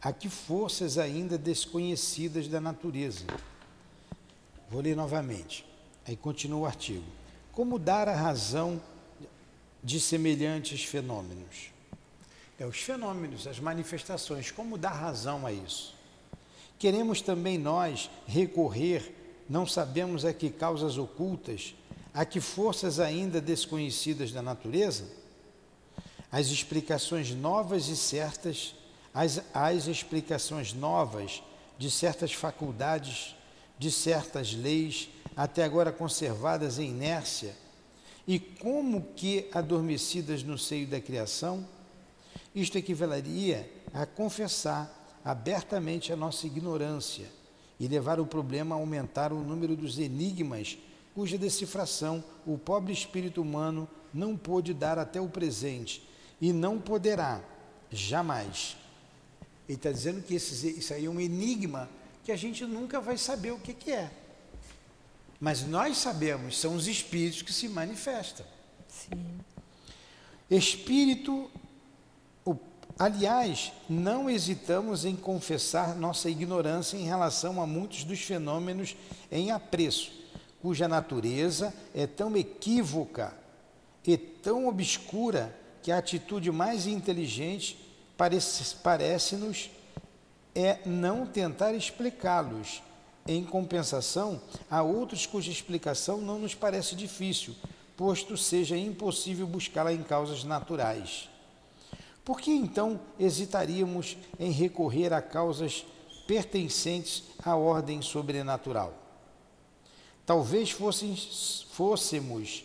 [0.00, 3.24] a que forças ainda desconhecidas da natureza.
[4.68, 5.64] Vou ler novamente.
[6.06, 7.04] Aí continua o artigo.
[7.52, 8.80] Como dar a razão
[9.84, 11.71] de semelhantes fenômenos?
[12.62, 15.96] É os fenômenos, as manifestações, como dar razão a isso?
[16.78, 21.74] Queremos também nós recorrer, não sabemos a que causas ocultas,
[22.14, 25.08] a que forças ainda desconhecidas da natureza?
[26.30, 28.76] As explicações novas e certas,
[29.12, 31.42] as, as explicações novas
[31.76, 33.34] de certas faculdades,
[33.76, 37.56] de certas leis, até agora conservadas em inércia,
[38.24, 41.66] e como que adormecidas no seio da criação,
[42.54, 47.26] isto equivaleria a confessar abertamente a nossa ignorância
[47.78, 50.78] e levar o problema a aumentar o número dos enigmas
[51.14, 56.06] cuja decifração o pobre espírito humano não pôde dar até o presente
[56.40, 57.42] e não poderá
[57.90, 58.76] jamais.
[59.68, 61.88] Ele está dizendo que esse, isso aí é um enigma
[62.24, 64.10] que a gente nunca vai saber o que, que é.
[65.40, 68.46] Mas nós sabemos, são os espíritos que se manifestam.
[68.88, 69.40] Sim.
[70.50, 71.50] Espírito,
[72.98, 78.96] aliás, não hesitamos em confessar nossa ignorância em relação a muitos dos fenômenos
[79.30, 80.12] em apreço,
[80.60, 83.34] cuja natureza é tão equívoca
[84.06, 87.76] e tão obscura que a atitude mais inteligente
[88.16, 89.70] parece-nos parece
[90.54, 92.82] é não tentar explicá-los
[93.26, 94.40] em compensação,
[94.70, 97.54] há outros cuja explicação não nos parece difícil,
[97.96, 101.31] posto seja impossível buscá-la em causas naturais.
[102.24, 105.84] Por que então hesitaríamos em recorrer a causas
[106.26, 108.94] pertencentes à ordem sobrenatural?
[110.24, 110.70] Talvez
[111.70, 112.64] fôssemos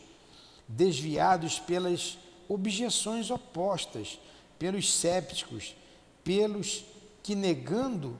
[0.68, 4.20] desviados pelas objeções opostas,
[4.60, 5.76] pelos sépticos,
[6.24, 6.86] pelos
[7.24, 8.20] que, negando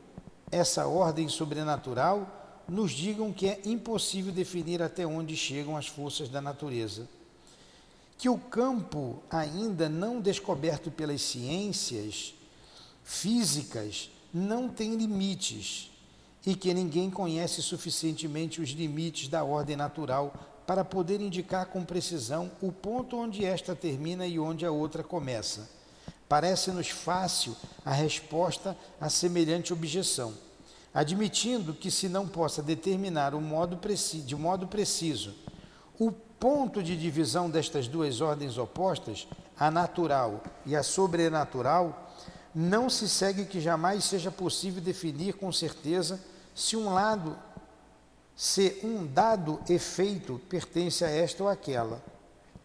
[0.52, 2.34] essa ordem sobrenatural
[2.68, 7.08] nos digam que é impossível definir até onde chegam as forças da natureza.
[8.18, 12.34] Que o campo ainda não descoberto pelas ciências
[13.04, 15.92] físicas não tem limites
[16.46, 20.34] e que ninguém conhece suficientemente os limites da ordem natural
[20.66, 25.70] para poder indicar com precisão o ponto onde esta termina e onde a outra começa.
[26.28, 27.56] Parece-nos fácil
[27.86, 30.34] a resposta a semelhante objeção,
[30.94, 33.80] admitindo que se não possa determinar modo
[34.26, 35.34] de modo preciso
[35.98, 39.28] o ponto de divisão destas duas ordens opostas,
[39.60, 42.12] a natural e a sobrenatural,
[42.54, 46.20] não se segue que jamais seja possível definir com certeza
[46.56, 47.38] se um lado,
[48.36, 52.02] se um dado efeito pertence a esta ou aquela.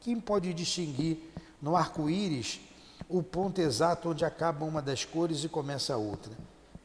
[0.01, 2.61] Quem pode distinguir no arco-íris
[3.09, 6.33] o ponto exato onde acaba uma das cores e começa a outra.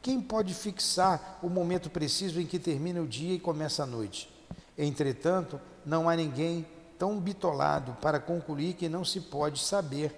[0.02, 4.30] Quem pode fixar o momento preciso em que termina o dia e começa a noite?
[4.78, 6.66] Entretanto, não há ninguém
[6.98, 10.14] tão bitolado para concluir que não se pode saber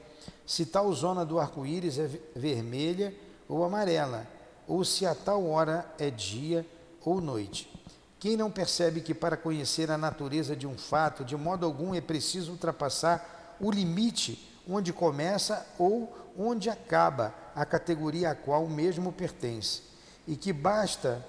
[0.45, 3.13] se tal zona do arco-íris é vermelha
[3.47, 4.27] ou amarela,
[4.67, 6.65] ou se a tal hora é dia
[7.03, 7.71] ou noite.
[8.19, 12.01] Quem não percebe que para conhecer a natureza de um fato, de modo algum é
[12.01, 19.11] preciso ultrapassar o limite onde começa ou onde acaba a categoria a qual o mesmo
[19.11, 19.81] pertence,
[20.27, 21.25] e que basta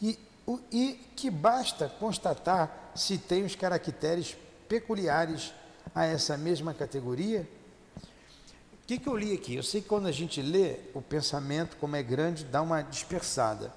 [0.00, 0.18] e,
[0.72, 4.36] e que basta constatar se tem os caracteres
[4.68, 5.52] peculiares
[5.94, 7.46] a essa mesma categoria.
[8.82, 9.54] O que, que eu li aqui?
[9.54, 13.72] Eu sei que quando a gente lê, o pensamento, como é grande, dá uma dispersada.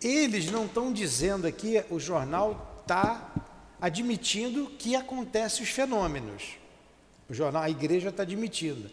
[0.00, 3.32] Eles não estão dizendo aqui, o jornal está
[3.80, 6.58] admitindo que acontecem os fenômenos.
[7.28, 8.90] O jornal, a igreja está admitindo.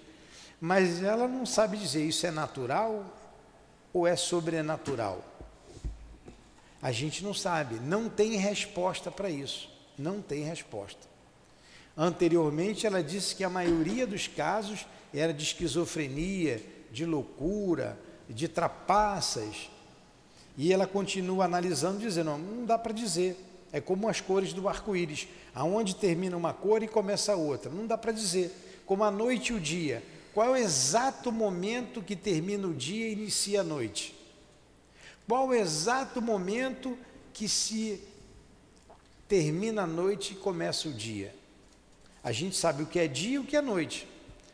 [0.60, 3.06] Mas ela não sabe dizer isso é natural
[3.94, 5.31] ou é sobrenatural.
[6.82, 9.70] A gente não sabe, não tem resposta para isso.
[9.98, 11.12] Não tem resposta.
[11.96, 19.70] Anteriormente, ela disse que a maioria dos casos era de esquizofrenia, de loucura, de trapaças.
[20.58, 23.38] E ela continua analisando, dizendo: não, dá para dizer.
[23.74, 27.72] É como as cores do arco-íris, aonde termina uma cor e começa outra.
[27.72, 28.52] Não dá para dizer.
[28.86, 30.04] como a noite e o dia.
[30.34, 34.16] Qual é o exato momento que termina o dia e inicia a noite?
[35.32, 36.98] Qual o exato momento
[37.32, 38.04] que se
[39.30, 41.34] termina a noite e começa o dia?
[42.22, 44.06] A gente sabe o que é dia e o que é noite,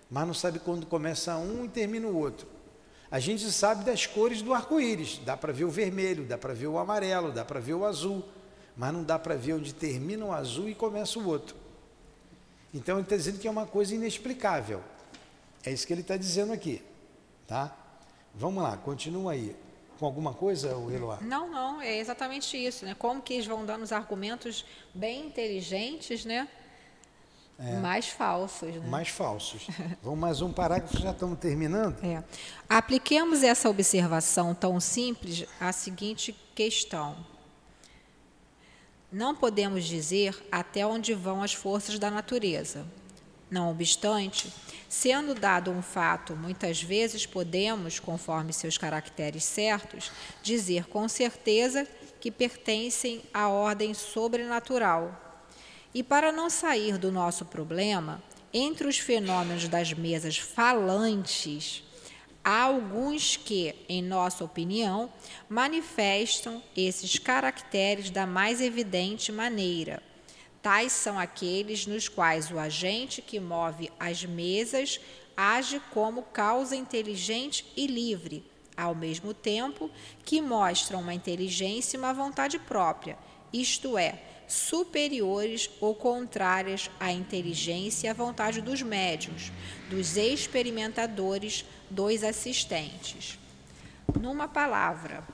[0.08, 2.48] mas não sabe quando começa um e termina o outro.
[3.10, 6.68] A gente sabe das cores do arco-íris, dá para ver o vermelho, dá para ver
[6.68, 8.24] o amarelo, dá para ver o azul,
[8.76, 11.56] mas não dá para ver onde termina o azul e começa o outro.
[12.72, 14.84] Então ele está dizendo que é uma coisa inexplicável.
[15.64, 16.84] É isso que ele está dizendo aqui,
[17.48, 17.76] tá?
[18.36, 19.56] Vamos lá, continua aí.
[19.98, 21.20] Com alguma coisa, Eloá?
[21.22, 22.96] Não, não, é exatamente isso, né?
[22.98, 26.48] Como que eles vão dando os argumentos bem inteligentes, né?
[27.60, 27.78] É.
[27.78, 28.88] Mais falsos, né?
[28.88, 29.68] Mais falsos.
[30.04, 31.98] Vamos mais um parágrafo, já estamos terminando?
[32.06, 32.24] É.
[32.70, 37.18] Apliquemos essa observação tão simples à seguinte questão.
[39.12, 42.86] Não podemos dizer até onde vão as forças da natureza.
[43.50, 44.52] Não obstante,
[44.90, 50.12] sendo dado um fato, muitas vezes podemos, conforme seus caracteres certos,
[50.44, 51.88] dizer com certeza
[52.20, 55.24] que pertencem à ordem sobrenatural
[55.94, 58.22] e para não sair do nosso problema,
[58.54, 61.84] entre os fenômenos das mesas falantes,
[62.44, 65.12] há alguns que, em nossa opinião,
[65.50, 70.04] manifestam esses caracteres da mais evidente maneira.
[70.68, 75.00] Tais são aqueles nos quais o agente que move as mesas
[75.38, 78.44] age como causa inteligente e livre,
[78.76, 79.90] ao mesmo tempo
[80.26, 83.18] que mostra uma inteligência e uma vontade própria,
[83.54, 89.54] isto é, superiores ou contrárias à inteligência e à vontade dos médios,
[89.90, 93.40] dos experimentadores, dos assistentes.
[94.20, 95.26] Numa palavra,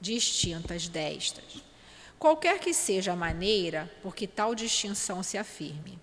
[0.00, 1.63] distintas destas,
[2.24, 5.98] qualquer que seja a maneira por que tal distinção se afirme.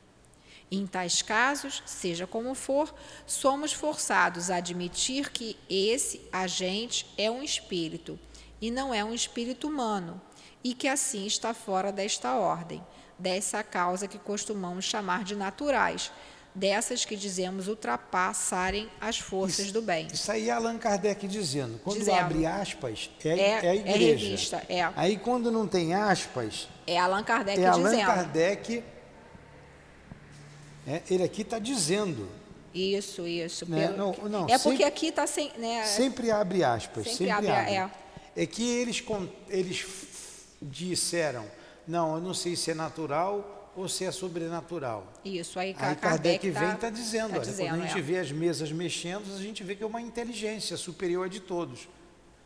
[0.70, 2.94] Em tais casos, seja como for,
[3.26, 8.20] somos forçados a admitir que esse agente é um espírito
[8.62, 10.22] e não é um espírito humano,
[10.64, 12.86] e que assim está fora desta ordem,
[13.18, 16.12] dessa causa que costumamos chamar de naturais,
[16.54, 20.08] dessas que dizemos ultrapassarem as forças isso, do bem.
[20.08, 21.80] Isso aí é Allan Kardec dizendo.
[21.84, 23.98] Quando dizendo, abre aspas, é, é, é a igreja.
[23.98, 24.92] É revista, é.
[24.96, 28.06] Aí quando não tem aspas, é Allan Kardec é Allan dizendo.
[28.06, 28.84] Kardec,
[30.88, 32.30] é, ele aqui está dizendo.
[32.74, 33.70] Isso, isso.
[33.70, 33.90] Né?
[33.90, 35.52] Não, não, é porque aqui está sem.
[35.58, 37.04] Né, sempre abre aspas.
[37.04, 37.74] Sempre, sempre abre, abre.
[38.36, 38.44] É.
[38.44, 39.04] é que eles,
[39.50, 39.86] eles
[40.62, 41.46] disseram,
[41.88, 45.08] não, eu não sei se é natural ou se é sobrenatural.
[45.24, 48.02] Isso, aí, aí Kardec, vem e está dizendo, tá olha, dizendo, quando a gente é.
[48.02, 51.88] vê as mesas mexendo, a gente vê que é uma inteligência superior a de todos.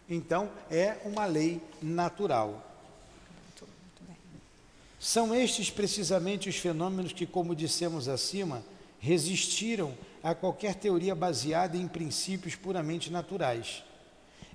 [0.10, 2.64] Então, é uma lei natural.
[5.00, 8.64] São estes precisamente os fenômenos que, como dissemos acima,
[9.00, 13.84] resistiram a qualquer teoria baseada em princípios puramente naturais.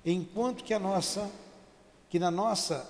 [0.05, 1.31] Enquanto que a nossa,
[2.09, 2.85] que na nossa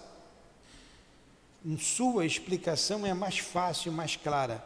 [1.64, 4.64] em sua explicação é mais fácil, mais clara,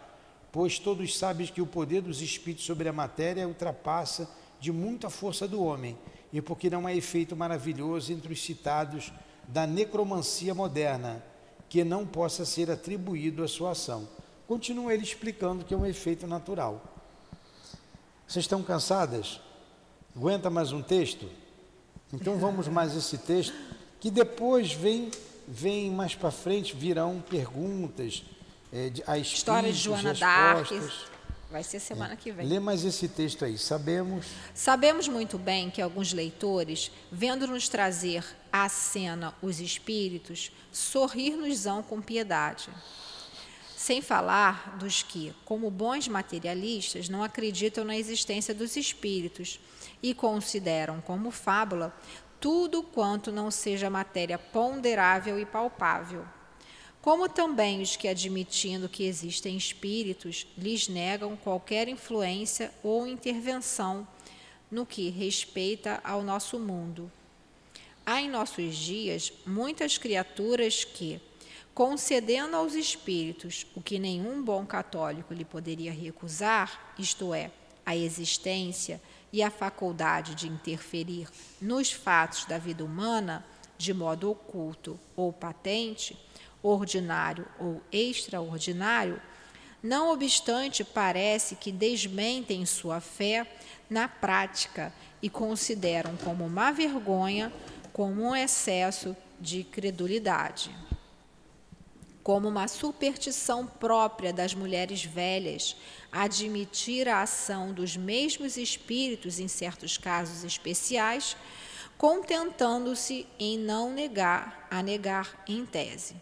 [0.52, 4.30] pois todos sabem que o poder dos espíritos sobre a matéria ultrapassa
[4.60, 5.98] de muita força do homem,
[6.32, 9.12] e porque não há efeito maravilhoso entre os citados
[9.48, 11.24] da necromancia moderna,
[11.68, 14.08] que não possa ser atribuído à sua ação.
[14.48, 16.82] Continua ele explicando que é um efeito natural.
[18.28, 19.42] Vocês estão cansadas?
[20.16, 21.30] Aguenta mais um texto?
[22.14, 23.56] Então vamos mais esse texto,
[24.00, 25.12] que depois vem
[25.48, 28.24] vem mais para frente, virão perguntas,
[28.72, 30.72] é, de, a História de Joana d'Arc.
[31.52, 32.18] Vai ser semana é.
[32.18, 32.48] que vem.
[32.48, 33.58] Lê mais esse texto aí.
[33.58, 34.26] Sabemos.
[34.54, 42.68] Sabemos muito bem que alguns leitores, vendo-nos trazer à cena os espíritos, sorrir-nos-ão com piedade.
[43.78, 49.60] Sem falar dos que, como bons materialistas, não acreditam na existência dos espíritos
[50.02, 51.96] e consideram como fábula
[52.40, 56.26] tudo quanto não seja matéria ponderável e palpável.
[57.02, 64.08] Como também os que, admitindo que existem espíritos, lhes negam qualquer influência ou intervenção
[64.72, 67.12] no que respeita ao nosso mundo.
[68.04, 71.20] Há em nossos dias muitas criaturas que,
[71.74, 77.52] concedendo aos espíritos o que nenhum bom católico lhe poderia recusar, isto é,
[77.86, 79.00] a existência
[79.36, 81.28] e a faculdade de interferir
[81.62, 83.46] nos fatos da vida humana
[83.78, 86.18] de modo oculto ou patente,
[86.64, 89.22] ordinário ou extraordinário,
[89.84, 93.46] não obstante, parece que desmentem sua fé
[93.90, 97.52] na prática e consideram como uma vergonha,
[97.92, 100.74] como um excesso de credulidade.
[102.26, 105.76] Como uma superstição própria das mulheres velhas,
[106.12, 111.38] admitir a ação dos mesmos espíritos em certos casos especiais,
[112.00, 116.16] contentando-se em não negar, a negar em tese.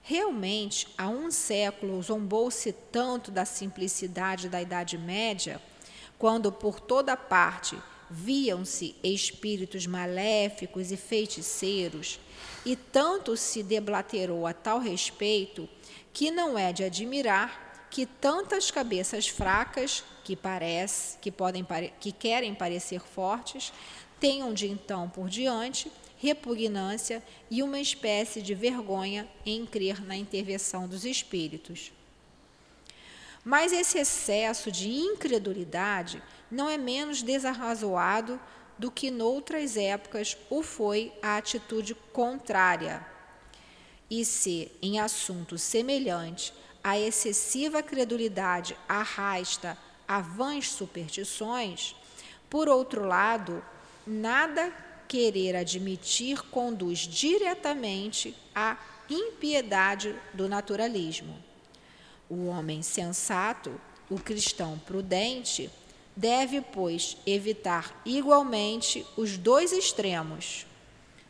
[0.00, 5.60] Realmente, há um século zombou-se tanto da simplicidade da Idade Média,
[6.20, 7.76] quando por toda parte
[8.08, 12.20] viam-se espíritos maléficos e feiticeiros,
[12.64, 15.68] e tanto se deblaterou a tal respeito,
[16.12, 21.66] que não é de admirar que tantas cabeças fracas, que parece, que podem
[21.98, 23.72] que querem parecer fortes,
[24.20, 30.86] tenham de então por diante repugnância e uma espécie de vergonha em crer na intervenção
[30.86, 31.90] dos espíritos.
[33.42, 38.38] Mas esse excesso de incredulidade não é menos desarrazoado
[38.80, 43.06] do que noutras épocas o foi a atitude contrária.
[44.10, 49.76] E se, em assunto semelhante, a excessiva credulidade arrasta
[50.08, 51.94] a vãs superstições,
[52.48, 53.62] por outro lado,
[54.06, 54.74] nada
[55.06, 58.78] querer admitir conduz diretamente à
[59.10, 61.36] impiedade do naturalismo.
[62.30, 63.78] O homem sensato,
[64.08, 65.70] o cristão prudente,
[66.20, 70.66] deve, pois, evitar igualmente os dois extremos,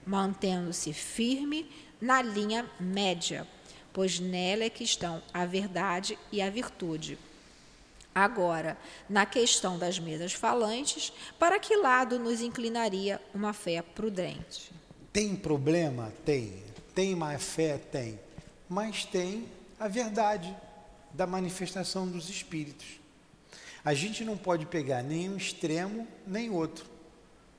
[0.04, 1.70] mantendo-se firme
[2.00, 3.46] na linha média,
[3.92, 7.16] pois nela é que estão a verdade e a virtude.
[8.12, 8.76] Agora,
[9.08, 14.72] na questão das mesas falantes, para que lado nos inclinaria uma fé prudente?
[15.12, 16.12] Tem problema?
[16.24, 16.64] Tem.
[16.92, 17.78] Tem má fé?
[17.78, 18.18] Tem.
[18.68, 19.46] Mas tem
[19.78, 20.54] a verdade
[21.12, 22.99] da manifestação dos espíritos.
[23.84, 26.84] A gente não pode pegar nem um extremo nem outro.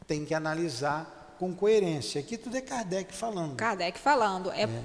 [0.06, 2.22] Tem que analisar com coerência.
[2.22, 3.56] Aqui tudo é Kardec falando.
[3.56, 4.52] Kardec falando.
[4.52, 4.84] É, é.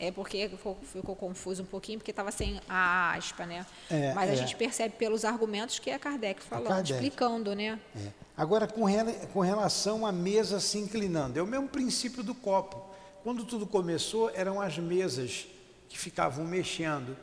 [0.00, 3.66] É porque ficou, ficou, confuso um pouquinho, porque estava sem a aspa, né?
[3.90, 4.36] É, Mas a é.
[4.36, 6.92] gente percebe pelos argumentos que é Kardec falando, Kardec.
[6.92, 7.80] explicando, né?
[7.96, 8.08] É.
[8.36, 12.80] Agora, com, rela, com relação à mesa se inclinando, é o mesmo princípio do copo.
[13.24, 15.48] Quando tudo começou, eram as mesas
[15.88, 17.16] que ficavam mexendo.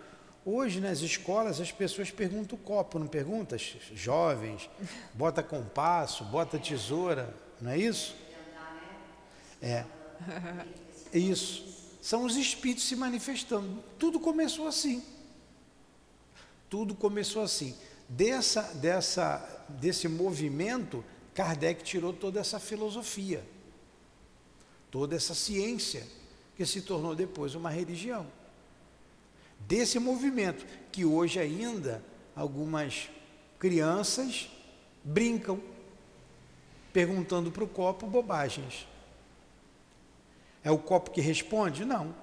[0.45, 3.57] Hoje, nas escolas, as pessoas perguntam o copo, não perguntam?
[3.93, 4.69] Jovens,
[5.13, 8.15] bota compasso, bota tesoura, não é isso?
[9.59, 9.83] É.
[11.11, 11.75] Isso
[12.05, 13.83] são os espíritos se manifestando.
[13.97, 15.03] Tudo começou assim.
[16.69, 17.75] Tudo começou assim.
[18.07, 23.43] Dessa, dessa, desse movimento, Kardec tirou toda essa filosofia,
[24.91, 26.05] toda essa ciência,
[26.55, 28.27] que se tornou depois uma religião.
[29.60, 32.03] Desse movimento, que hoje ainda
[32.36, 33.10] algumas
[33.58, 34.49] crianças
[35.03, 35.60] brincam,
[36.91, 38.88] perguntando para o copo bobagens.
[40.64, 41.86] É o copo que responde?
[41.86, 42.16] Não.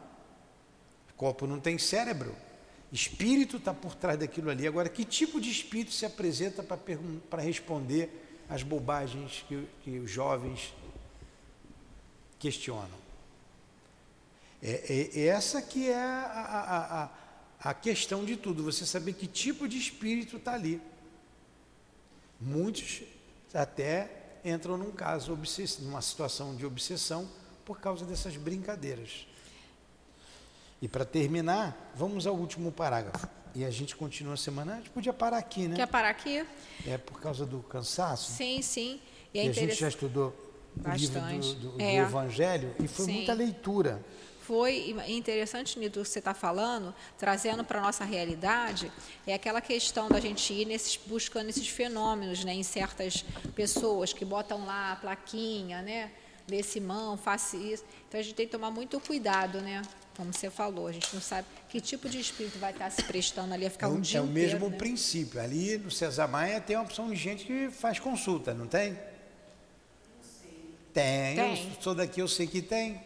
[1.11, 2.35] O copo não tem cérebro.
[2.91, 4.67] Espírito está por trás daquilo ali.
[4.67, 10.75] Agora, que tipo de espírito se apresenta para responder às bobagens que, que os jovens
[12.39, 13.01] questionam?
[14.63, 17.11] É, é, é essa que é a, a, a,
[17.63, 20.81] a, questão de tudo, você saber que tipo de espírito está ali.
[22.41, 23.03] Muitos
[23.55, 24.11] até
[24.45, 25.39] entram num caso,
[25.81, 27.29] numa situação de obsessão,
[27.65, 29.27] por causa dessas brincadeiras.
[30.81, 33.29] E para terminar, vamos ao último parágrafo.
[33.55, 34.75] E a gente continua a semana.
[34.75, 35.77] A gente podia parar aqui, né?
[35.77, 36.45] Quer parar aqui?
[36.87, 38.33] É por causa do cansaço?
[38.33, 39.01] Sim, sim.
[39.33, 40.35] E, é e a gente já estudou
[40.75, 41.19] Bastante.
[41.19, 42.01] o livro do, do, é.
[42.01, 43.13] do Evangelho e foi sim.
[43.13, 44.03] muita leitura.
[44.43, 48.91] Foi interessante, Nito, que você está falando, trazendo para a nossa realidade,
[49.27, 53.25] é aquela questão da gente ir nesses, buscando esses fenômenos né, em certas
[53.55, 56.11] pessoas que botam lá a plaquinha, né?
[56.47, 57.85] desse mão, faça isso.
[58.09, 59.83] Então a gente tem que tomar muito cuidado, né?
[60.17, 63.55] Como você falou, a gente não sabe que tipo de espírito vai estar se prestando
[63.55, 64.77] ali a ficar é, um dia É o inteiro, mesmo né?
[64.77, 65.41] princípio.
[65.41, 68.93] Ali no César Maia tem a opção de gente que faz consulta, não tem?
[68.93, 68.99] Não
[70.23, 70.75] sei.
[70.93, 71.37] Tem.
[71.37, 71.69] tem.
[71.69, 73.01] Eu sou daqui, eu sei que tem.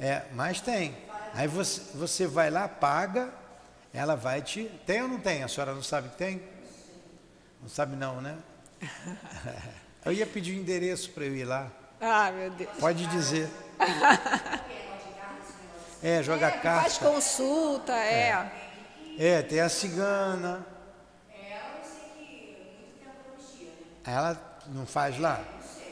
[0.00, 0.96] É, mas tem.
[1.34, 3.30] Aí você, você vai lá, paga,
[3.92, 4.64] ela vai te.
[4.86, 5.42] Tem ou não tem?
[5.42, 6.42] A senhora não sabe que tem?
[7.60, 8.38] Não sabe não, né?
[10.02, 11.70] Eu ia pedir o endereço para eu ir lá.
[12.00, 12.70] Ah, meu Deus.
[12.80, 13.50] Pode dizer.
[16.02, 16.80] é, joga é, carta.
[16.80, 18.30] Faz consulta, é.
[18.30, 18.50] é.
[19.18, 20.66] É, tem a cigana.
[24.06, 25.38] Ela não faz lá?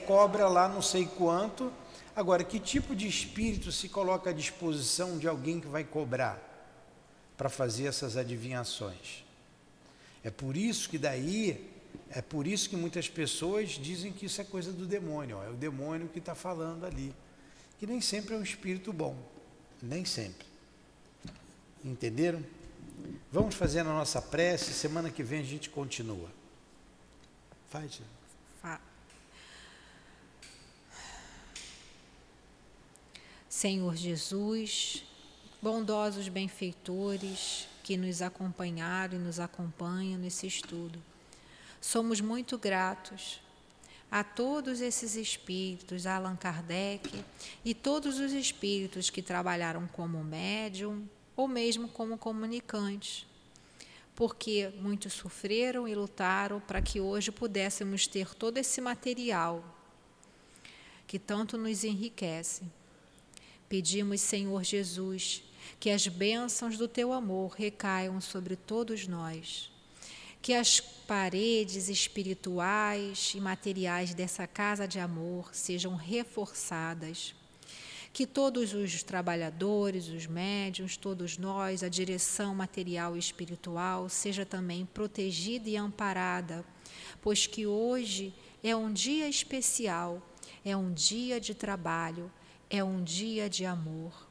[0.07, 1.71] Cobra lá não sei quanto.
[2.19, 6.37] Agora, que tipo de espírito se coloca à disposição de alguém que vai cobrar
[7.37, 9.25] para fazer essas adivinhações?
[10.25, 11.71] É por isso que daí
[12.11, 15.49] é por isso que muitas pessoas dizem que isso é coisa do demônio, ó, é
[15.49, 17.14] o demônio que está falando ali.
[17.79, 19.16] Que nem sempre é um espírito bom,
[19.81, 20.49] nem sempre.
[21.85, 22.45] Entenderam?
[23.31, 26.31] Vamos fazer a nossa prece, semana que vem a gente continua.
[27.71, 28.01] Faz.
[33.59, 35.03] Senhor Jesus,
[35.61, 41.03] bondosos benfeitores que nos acompanharam e nos acompanham nesse estudo.
[41.81, 43.41] Somos muito gratos
[44.09, 47.25] a todos esses espíritos, Allan Kardec
[47.65, 53.27] e todos os espíritos que trabalharam como médium ou mesmo como comunicantes,
[54.15, 59.65] porque muitos sofreram e lutaram para que hoje pudéssemos ter todo esse material
[61.09, 62.78] que tanto nos enriquece.
[63.69, 65.43] Pedimos, Senhor Jesus,
[65.79, 69.71] que as bênçãos do teu amor recaiam sobre todos nós
[70.41, 77.35] que as paredes espirituais e materiais dessa casa de amor sejam reforçadas,
[78.12, 84.87] que todos os trabalhadores, os médiuns, todos nós, a direção material e espiritual seja também
[84.87, 86.64] protegida e amparada,
[87.21, 90.23] pois que hoje é um dia especial,
[90.64, 92.31] é um dia de trabalho,
[92.71, 94.29] é um dia de amor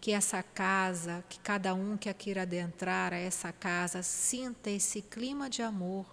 [0.00, 5.48] que essa casa, que cada um que queira adentrar a essa casa sinta esse clima
[5.48, 6.04] de amor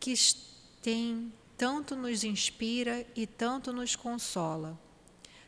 [0.00, 0.14] que
[0.82, 4.78] tem tanto nos inspira e tanto nos consola.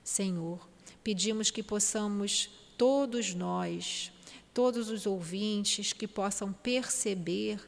[0.04, 0.66] Senhor,
[1.02, 4.12] pedimos que possamos todos nós,
[4.52, 7.60] todos os ouvintes que possam perceber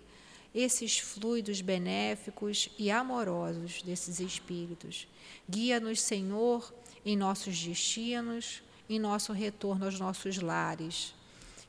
[0.55, 5.07] esses fluidos benéficos e amorosos desses espíritos.
[5.49, 6.72] Guia-nos, Senhor,
[7.05, 11.14] em nossos destinos, em nosso retorno aos nossos lares.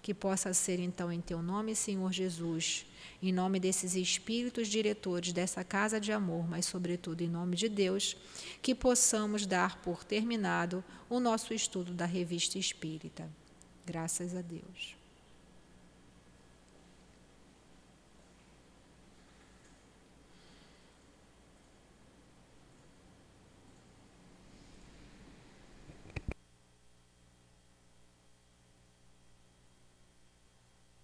[0.02, 2.86] Que possa ser então em teu nome, Senhor Jesus,
[3.22, 8.16] em nome desses espíritos diretores dessa casa de amor, mas sobretudo em nome de Deus,
[8.62, 13.30] que possamos dar por terminado o nosso estudo da revista espírita.
[13.86, 14.99] Graças a Deus.